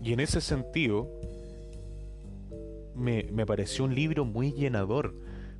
Y 0.02 0.14
en 0.14 0.20
ese 0.20 0.42
sentido, 0.42 1.10
me, 2.96 3.24
me 3.32 3.46
pareció 3.46 3.86
un 3.86 3.96
libro 3.96 4.26
muy 4.26 4.52
llenador, 4.52 5.16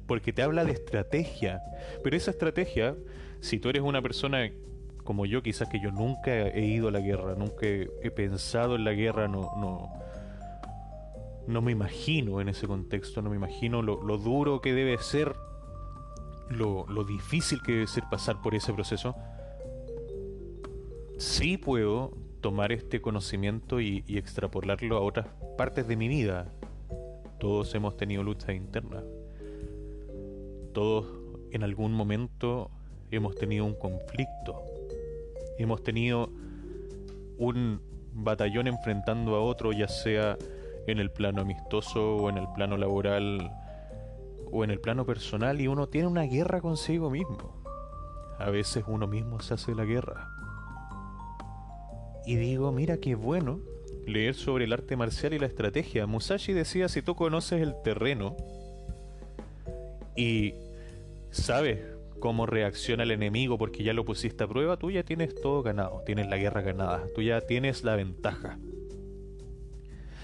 porque 0.08 0.34
te 0.34 0.42
habla 0.42 0.66
de 0.66 0.72
estrategia. 0.72 1.62
Pero 2.04 2.18
esa 2.18 2.32
estrategia, 2.32 2.96
si 3.40 3.60
tú 3.60 3.70
eres 3.70 3.84
una 3.84 4.02
persona 4.02 4.52
como 5.04 5.26
yo, 5.26 5.44
quizás 5.44 5.70
que 5.70 5.80
yo 5.80 5.92
nunca 5.92 6.48
he 6.48 6.66
ido 6.66 6.88
a 6.88 6.92
la 6.92 7.00
guerra, 7.00 7.36
nunca 7.36 7.66
he 7.66 8.12
pensado 8.12 8.76
en 8.76 8.84
la 8.84 8.94
guerra, 8.94 9.28
no, 9.28 9.52
no, 9.58 9.92
no 11.48 11.62
me 11.62 11.72
imagino 11.72 12.42
en 12.42 12.50
ese 12.50 12.68
contexto, 12.68 13.22
no 13.22 13.30
me 13.30 13.36
imagino 13.36 13.82
lo, 13.82 14.18
duro 14.18 14.62
que 14.62 14.74
debe 14.74 14.98
ser, 14.98 15.36
lo, 16.50 16.86
difícil 17.06 17.62
que 17.62 17.72
debe 17.74 17.88
ser 17.88 18.04
pasar 18.10 18.42
por 18.42 18.56
ese 18.56 18.74
proceso. 18.74 19.16
Sí 21.18 21.58
puedo 21.58 22.18
tomar 22.42 22.72
este 22.72 23.02
conocimiento 23.02 23.80
y, 23.80 24.04
y 24.08 24.18
extrapolarlo 24.18 24.98
a 24.98 25.02
otras 25.02 25.28
partes 25.58 25.88
de 25.88 25.96
mi 25.96 26.08
vida. 26.08 26.52
Todos 27.40 27.74
hemos 27.76 27.98
tenido 27.98 28.24
luchas 28.24 28.56
internas 28.56 29.04
todos 30.74 31.06
en 31.52 31.64
algún 31.64 31.94
momento 31.94 32.70
hemos 33.12 33.36
tenido 33.36 33.64
un 33.64 33.76
conflicto. 33.76 34.64
Hemos 35.58 35.84
tenido 35.84 36.30
un 37.38 37.80
batallón 38.12 38.68
enfrentando 38.68 39.36
a 39.36 39.42
otro, 39.42 39.72
ya 39.72 39.88
sea 39.88 40.38
en 40.88 41.00
el 41.00 41.12
plano 41.12 41.42
amistoso 41.42 42.18
o 42.18 42.30
en 42.30 42.38
el 42.38 42.48
plano 42.56 42.76
laboral 42.76 43.52
o 44.54 44.64
en 44.64 44.70
el 44.70 44.80
plano 44.80 45.06
personal, 45.06 45.60
y 45.60 45.68
uno 45.68 45.88
tiene 45.88 46.08
una 46.08 46.24
guerra 46.24 46.62
consigo 46.62 47.10
mismo. 47.10 47.64
A 48.38 48.50
veces 48.52 48.84
uno 48.88 49.08
mismo 49.08 49.42
se 49.42 49.56
hace 49.56 49.74
la 49.74 49.84
guerra. 49.84 50.30
Y 52.26 52.36
digo, 52.36 52.72
mira 52.72 52.98
qué 52.98 53.16
bueno 53.16 53.60
leer 54.06 54.36
sobre 54.36 54.66
el 54.66 54.74
arte 54.74 54.96
marcial 54.96 55.34
y 55.34 55.40
la 55.40 55.48
estrategia. 55.48 56.06
Musashi 56.06 56.54
decía, 56.54 56.88
si 56.88 57.02
tú 57.02 57.16
conoces 57.16 57.62
el 57.62 57.74
terreno, 57.84 58.38
y 60.16 60.54
sabes 61.32 61.80
cómo 62.20 62.46
reacciona 62.46 63.04
el 63.04 63.12
enemigo 63.12 63.58
porque 63.58 63.84
ya 63.84 63.94
lo 63.94 64.06
pusiste 64.06 64.44
a 64.44 64.48
prueba, 64.48 64.78
tú 64.78 64.92
ya 64.92 65.04
tienes 65.04 65.34
todo 65.34 65.64
ganado, 65.64 66.04
tienes 66.06 66.28
la 66.28 66.38
guerra 66.38 66.62
ganada, 66.62 67.04
tú 67.16 67.24
ya 67.24 67.42
tienes 67.42 67.84
la 67.84 67.96
ventaja. 67.96 68.60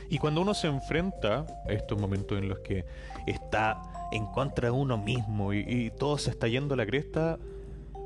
Y 0.09 0.17
cuando 0.17 0.41
uno 0.41 0.53
se 0.53 0.67
enfrenta 0.67 1.45
a 1.67 1.71
estos 1.71 1.99
momentos 1.99 2.37
en 2.37 2.49
los 2.49 2.59
que 2.59 2.85
está 3.27 3.81
en 4.11 4.25
contra 4.27 4.69
de 4.69 4.71
uno 4.71 4.97
mismo 4.97 5.53
y, 5.53 5.91
todo 5.97 6.17
se 6.17 6.29
está 6.31 6.47
yendo 6.47 6.73
a 6.73 6.77
la 6.77 6.85
cresta, 6.85 7.39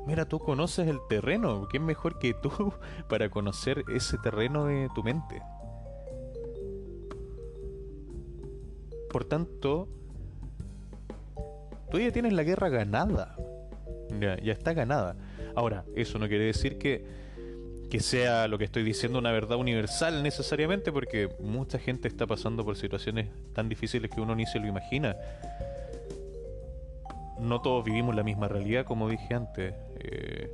mira, 0.06 0.26
tú 0.26 0.38
conoces 0.38 0.88
el 0.88 0.98
terreno, 1.08 1.66
¿quién 1.70 1.84
mejor 1.84 2.18
que 2.18 2.34
tú 2.34 2.72
para 3.08 3.28
conocer 3.30 3.84
ese 3.88 4.18
terreno 4.18 4.66
de 4.66 4.88
tu 4.94 5.02
mente? 5.02 5.42
Por 9.10 9.24
tanto, 9.24 9.88
tú 11.90 11.98
ya 11.98 12.10
tienes 12.10 12.32
la 12.32 12.42
guerra 12.42 12.68
ganada. 12.68 13.36
ya, 14.20 14.36
ya 14.42 14.52
está 14.52 14.72
ganada. 14.72 15.16
Ahora, 15.54 15.84
eso 15.94 16.18
no 16.18 16.26
quiere 16.26 16.46
decir 16.46 16.78
que, 16.78 17.04
que 17.88 18.00
sea 18.00 18.48
lo 18.48 18.58
que 18.58 18.64
estoy 18.64 18.82
diciendo 18.82 19.20
una 19.20 19.30
verdad 19.30 19.56
universal 19.56 20.24
necesariamente, 20.24 20.90
porque 20.90 21.28
mucha 21.38 21.78
gente 21.78 22.08
está 22.08 22.26
pasando 22.26 22.64
por 22.64 22.76
situaciones 22.76 23.28
tan 23.52 23.68
difíciles 23.68 24.10
que 24.10 24.20
uno 24.20 24.34
ni 24.34 24.46
se 24.46 24.58
lo 24.58 24.66
imagina. 24.66 25.14
No 27.44 27.60
todos 27.60 27.84
vivimos 27.84 28.14
la 28.14 28.22
misma 28.22 28.48
realidad, 28.48 28.86
como 28.86 29.08
dije 29.08 29.34
antes. 29.34 29.74
Eh, 29.96 30.50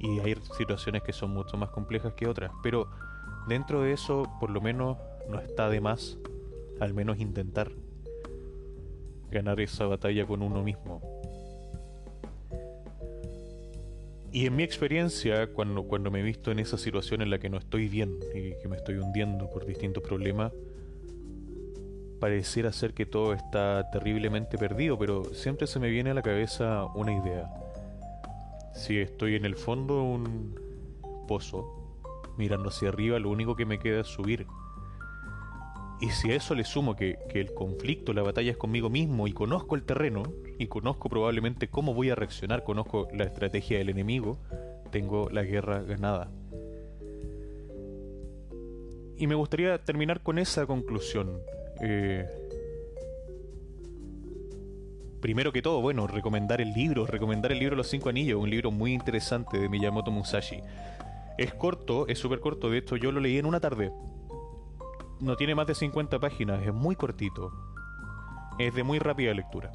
y 0.00 0.18
hay 0.20 0.34
situaciones 0.56 1.02
que 1.02 1.12
son 1.12 1.32
mucho 1.32 1.56
más 1.56 1.70
complejas 1.70 2.12
que 2.14 2.26
otras. 2.26 2.50
Pero 2.62 2.88
dentro 3.48 3.82
de 3.82 3.92
eso, 3.92 4.24
por 4.40 4.50
lo 4.50 4.60
menos, 4.60 4.98
no 5.28 5.38
está 5.40 5.68
de 5.68 5.80
más, 5.80 6.18
al 6.80 6.92
menos 6.92 7.18
intentar 7.20 7.70
ganar 9.30 9.60
esa 9.60 9.86
batalla 9.86 10.26
con 10.26 10.42
uno 10.42 10.62
mismo. 10.62 11.00
Y 14.32 14.46
en 14.46 14.56
mi 14.56 14.62
experiencia, 14.62 15.52
cuando, 15.52 15.84
cuando 15.84 16.10
me 16.10 16.20
he 16.20 16.22
visto 16.22 16.50
en 16.50 16.58
esa 16.58 16.78
situación 16.78 17.22
en 17.22 17.30
la 17.30 17.38
que 17.38 17.48
no 17.48 17.58
estoy 17.58 17.88
bien 17.88 18.18
y 18.34 18.60
que 18.60 18.68
me 18.68 18.76
estoy 18.76 18.96
hundiendo 18.96 19.48
por 19.50 19.64
distintos 19.66 20.02
problemas, 20.02 20.52
pareciera 22.20 22.72
ser 22.72 22.94
que 22.94 23.06
todo 23.06 23.32
está 23.32 23.90
terriblemente 23.90 24.58
perdido, 24.58 24.98
pero 24.98 25.24
siempre 25.34 25.66
se 25.66 25.78
me 25.78 25.88
viene 25.88 26.10
a 26.10 26.14
la 26.14 26.22
cabeza 26.22 26.86
una 26.94 27.12
idea. 27.12 27.50
Si 28.74 28.98
estoy 28.98 29.34
en 29.34 29.44
el 29.44 29.56
fondo 29.56 29.96
de 29.96 30.00
un 30.00 30.54
pozo, 31.26 31.78
mirando 32.36 32.68
hacia 32.68 32.88
arriba, 32.88 33.18
lo 33.18 33.30
único 33.30 33.56
que 33.56 33.66
me 33.66 33.78
queda 33.78 34.00
es 34.00 34.06
subir. 34.06 34.46
Y 36.00 36.10
si 36.10 36.30
a 36.30 36.36
eso 36.36 36.54
le 36.54 36.64
sumo 36.64 36.94
que, 36.94 37.18
que, 37.28 37.40
el 37.40 37.52
conflicto, 37.52 38.12
la 38.12 38.22
batalla 38.22 38.52
es 38.52 38.56
conmigo 38.56 38.88
mismo 38.88 39.26
y 39.26 39.32
conozco 39.32 39.74
el 39.74 39.82
terreno 39.82 40.22
y 40.56 40.68
conozco 40.68 41.08
probablemente 41.08 41.68
cómo 41.68 41.92
voy 41.92 42.10
a 42.10 42.14
reaccionar, 42.14 42.62
conozco 42.62 43.08
la 43.12 43.24
estrategia 43.24 43.78
del 43.78 43.88
enemigo, 43.88 44.38
tengo 44.92 45.28
la 45.30 45.42
guerra 45.42 45.82
ganada. 45.82 46.30
Y 49.16 49.26
me 49.26 49.34
gustaría 49.34 49.76
terminar 49.78 50.22
con 50.22 50.38
esa 50.38 50.64
conclusión. 50.66 51.40
Eh, 51.80 52.26
primero 55.20 55.52
que 55.52 55.62
todo, 55.62 55.80
bueno, 55.80 56.06
recomendar 56.06 56.60
el 56.60 56.72
libro, 56.72 57.06
recomendar 57.06 57.52
el 57.52 57.58
libro 57.58 57.76
Los 57.76 57.88
Cinco 57.88 58.08
Anillos, 58.08 58.40
un 58.40 58.50
libro 58.50 58.70
muy 58.70 58.92
interesante 58.92 59.58
de 59.58 59.68
Miyamoto 59.68 60.10
Musashi. 60.10 60.60
Es 61.36 61.54
corto, 61.54 62.08
es 62.08 62.18
súper 62.18 62.40
corto, 62.40 62.70
de 62.70 62.78
hecho 62.78 62.96
yo 62.96 63.12
lo 63.12 63.20
leí 63.20 63.38
en 63.38 63.46
una 63.46 63.60
tarde 63.60 63.92
no 65.20 65.36
tiene 65.36 65.54
más 65.54 65.66
de 65.66 65.74
50 65.74 66.18
páginas, 66.18 66.62
es 66.64 66.72
muy 66.72 66.96
cortito. 66.96 67.52
Es 68.58 68.74
de 68.74 68.82
muy 68.82 68.98
rápida 68.98 69.32
lectura. 69.34 69.72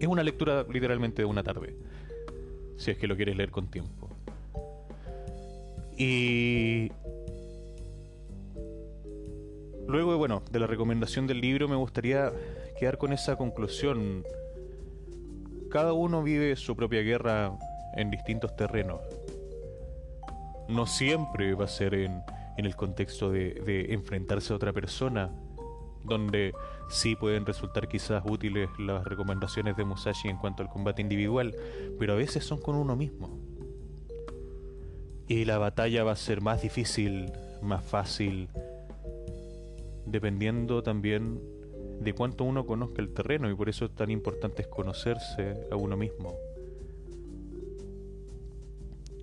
Es 0.00 0.08
una 0.08 0.22
lectura 0.22 0.64
literalmente 0.68 1.22
de 1.22 1.26
una 1.26 1.42
tarde. 1.42 1.76
Si 2.76 2.90
es 2.90 2.98
que 2.98 3.06
lo 3.06 3.16
quieres 3.16 3.36
leer 3.36 3.50
con 3.50 3.68
tiempo. 3.68 4.10
Y... 5.96 6.90
Luego, 9.88 10.16
bueno, 10.18 10.42
de 10.50 10.58
la 10.58 10.66
recomendación 10.66 11.26
del 11.26 11.40
libro 11.40 11.68
me 11.68 11.76
gustaría 11.76 12.32
quedar 12.78 12.98
con 12.98 13.12
esa 13.12 13.36
conclusión. 13.36 14.24
Cada 15.70 15.92
uno 15.92 16.22
vive 16.22 16.56
su 16.56 16.74
propia 16.76 17.02
guerra 17.02 17.56
en 17.96 18.10
distintos 18.10 18.56
terrenos. 18.56 19.00
No 20.68 20.86
siempre 20.86 21.54
va 21.54 21.66
a 21.66 21.68
ser 21.68 21.94
en 21.94 22.22
en 22.56 22.64
el 22.64 22.74
contexto 22.74 23.30
de, 23.30 23.86
enfrentarse 23.90 24.52
a 24.52 24.56
otra 24.56 24.72
persona, 24.72 25.30
donde 26.04 26.54
sí 26.88 27.16
pueden 27.16 27.44
resultar 27.44 27.88
quizás 27.88 28.22
útiles 28.26 28.68
las 28.78 29.04
recomendaciones 29.04 29.76
de 29.76 29.84
Musashi 29.84 30.28
en 30.28 30.38
cuanto 30.38 30.62
al 30.62 30.68
combate 30.68 31.02
individual, 31.02 31.54
pero 31.98 32.14
a 32.14 32.16
veces 32.16 32.44
son 32.44 32.60
con 32.60 32.76
uno 32.76 32.96
mismo. 32.96 33.38
Y 35.28 35.44
la 35.44 35.58
batalla 35.58 36.04
va 36.04 36.12
a 36.12 36.16
ser 36.16 36.40
más 36.40 36.62
difícil, 36.62 37.32
más 37.60 37.84
fácil, 37.84 38.48
dependiendo 40.06 40.82
también 40.82 41.40
de 42.00 42.12
cuánto 42.14 42.44
uno 42.44 42.64
conozca 42.66 43.02
el 43.02 43.12
terreno, 43.12 43.50
y 43.50 43.54
por 43.54 43.68
eso 43.68 43.84
es 43.86 43.94
tan 43.94 44.10
importante 44.10 44.62
es 44.62 44.68
conocerse 44.68 45.54
a 45.70 45.76
uno 45.76 45.96
mismo. 45.96 46.34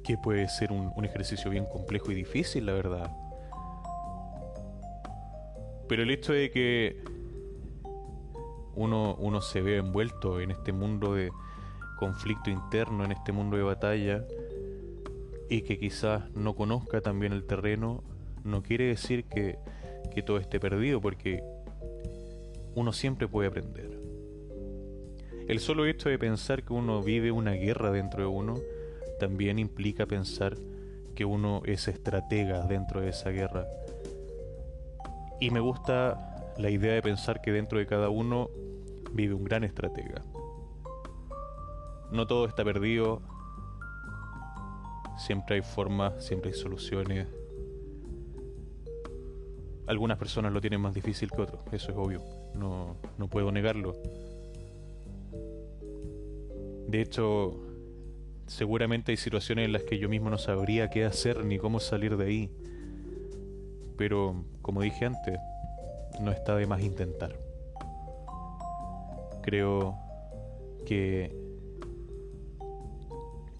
Que 0.03 0.17
puede 0.17 0.47
ser 0.49 0.71
un, 0.71 1.05
ejercicio 1.05 1.49
bien 1.49 1.65
complejo 1.65 2.11
y 2.11 2.15
difícil, 2.15 2.65
la 2.65 2.73
verdad 2.73 3.11
pero 5.87 6.03
el 6.03 6.09
hecho 6.09 6.33
de 6.33 6.49
que 6.49 7.03
uno, 8.73 9.15
uno 9.19 9.41
se 9.41 9.61
ve 9.61 9.77
envuelto 9.77 10.39
en 10.39 10.49
este 10.49 10.71
mundo 10.71 11.13
de 11.13 11.31
conflicto 11.99 12.49
interno, 12.49 13.05
en 13.05 13.11
este 13.11 13.31
mundo 13.31 13.57
de 13.57 13.63
batalla, 13.63 14.25
y 15.49 15.61
que 15.61 15.77
quizás 15.77 16.29
no 16.31 16.55
conozca 16.55 17.01
también 17.01 17.33
el 17.33 17.45
terreno, 17.45 18.03
no 18.43 18.63
quiere 18.63 18.85
decir 18.85 19.25
que, 19.25 19.59
que 20.11 20.23
todo 20.23 20.37
esté 20.37 20.59
perdido, 20.59 21.01
porque 21.01 21.43
uno 22.75 22.93
siempre 22.93 23.27
puede 23.27 23.49
aprender. 23.49 23.99
El 25.47 25.59
solo 25.59 25.85
hecho 25.85 26.09
de 26.09 26.17
pensar 26.17 26.63
que 26.63 26.73
uno 26.73 27.01
vive 27.01 27.31
una 27.31 27.51
guerra 27.51 27.91
dentro 27.91 28.21
de 28.21 28.27
uno, 28.27 28.55
también 29.19 29.59
implica 29.59 30.05
pensar 30.05 30.55
que 31.15 31.25
uno 31.25 31.61
es 31.65 31.87
estratega 31.87 32.65
dentro 32.65 33.01
de 33.01 33.09
esa 33.09 33.29
guerra 33.29 33.67
y 35.43 35.51
me 35.51 35.59
gusta 35.59 36.53
la 36.57 36.69
idea 36.69 36.93
de 36.93 37.01
pensar 37.01 37.41
que 37.41 37.51
dentro 37.51 37.77
de 37.77 37.85
cada 37.85 38.07
uno 38.07 38.49
vive 39.11 39.33
un 39.33 39.43
gran 39.43 39.65
estratega. 39.65 40.21
No 42.11 42.27
todo 42.27 42.45
está 42.45 42.63
perdido, 42.63 43.21
siempre 45.17 45.55
hay 45.55 45.61
formas, 45.61 46.25
siempre 46.25 46.51
hay 46.51 46.57
soluciones. 46.57 47.27
Algunas 49.87 50.17
personas 50.17 50.53
lo 50.53 50.61
tienen 50.61 50.79
más 50.79 50.93
difícil 50.93 51.29
que 51.29 51.41
otros, 51.41 51.61
eso 51.71 51.91
es 51.91 51.97
obvio, 51.97 52.21
no, 52.55 52.95
no 53.17 53.27
puedo 53.27 53.51
negarlo. 53.51 53.95
De 56.87 57.01
hecho, 57.01 57.59
seguramente 58.47 59.11
hay 59.11 59.17
situaciones 59.17 59.65
en 59.65 59.73
las 59.73 59.83
que 59.83 59.97
yo 59.97 60.07
mismo 60.09 60.29
no 60.29 60.37
sabría 60.37 60.89
qué 60.89 61.05
hacer 61.05 61.43
ni 61.43 61.57
cómo 61.57 61.79
salir 61.79 62.17
de 62.17 62.25
ahí. 62.25 62.51
Pero, 63.97 64.43
como 64.61 64.81
dije 64.81 65.05
antes, 65.05 65.39
no 66.21 66.31
está 66.31 66.55
de 66.55 66.67
más 66.67 66.81
intentar. 66.81 67.35
Creo 69.41 69.97
que 70.85 71.35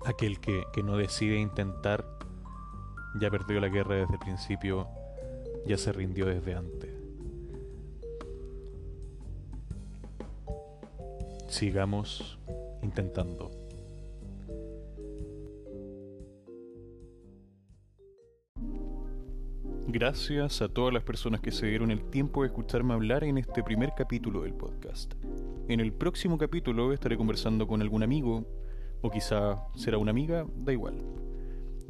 aquel 0.06 0.40
que, 0.40 0.64
que 0.74 0.84
no 0.84 0.98
decide 0.98 1.38
intentar 1.38 2.06
ya 3.16 3.30
perdió 3.30 3.60
la 3.60 3.70
guerra 3.70 3.96
desde 3.96 4.14
el 4.14 4.20
principio, 4.20 4.88
ya 5.66 5.78
se 5.78 5.92
rindió 5.92 6.26
desde 6.26 6.56
antes. 6.56 6.90
Sigamos 11.48 12.40
intentando. 12.82 13.52
Gracias 19.88 20.64
a 20.64 20.70
todas 20.70 20.92
las 20.92 21.04
personas 21.04 21.40
que 21.40 21.52
se 21.52 21.68
dieron 21.68 21.92
el 21.92 22.10
tiempo 22.10 22.42
de 22.42 22.48
escucharme 22.48 22.96
hablar 22.96 23.24
en 23.24 23.38
este 23.38 23.62
primer 23.62 23.94
capítulo 23.96 24.42
del 24.42 24.56
podcast. 24.56 25.14
En 25.68 25.80
el 25.80 25.94
próximo 25.94 26.40
capítulo 26.40 26.92
estaré 26.94 27.16
conversando 27.16 27.68
con 27.68 27.80
algún 27.82 28.02
amigo, 28.02 28.44
o 29.02 29.12
quizá 29.12 29.68
será 29.76 30.00
una 30.00 30.10
amiga, 30.10 30.48
da 30.58 30.74
igual. 30.74 30.96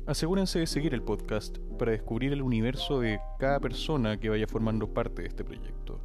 Asegúrense 0.06 0.60
de 0.60 0.68
seguir 0.68 0.94
el 0.94 1.02
podcast 1.02 1.60
para 1.80 1.94
descubrir 1.94 2.34
el 2.34 2.42
universo 2.42 3.00
de 3.00 3.22
cada 3.40 3.62
persona 3.62 4.20
que 4.20 4.28
vaya 4.28 4.48
formando 4.48 4.94
parte 4.94 5.22
de 5.22 5.30
este 5.30 5.46
proyecto. 5.46 6.02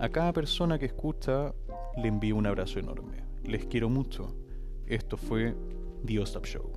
A 0.00 0.08
cada 0.08 0.32
persona 0.32 0.78
que 0.78 0.86
escucha 0.86 1.54
le 1.98 2.08
envío 2.08 2.34
un 2.36 2.46
abrazo 2.46 2.78
enorme. 2.78 3.24
Les 3.44 3.66
quiero 3.66 3.90
mucho. 3.90 4.34
Esto 4.86 5.18
fue 5.18 5.54
The 6.06 6.18
Ostap 6.20 6.46
Show. 6.46 6.75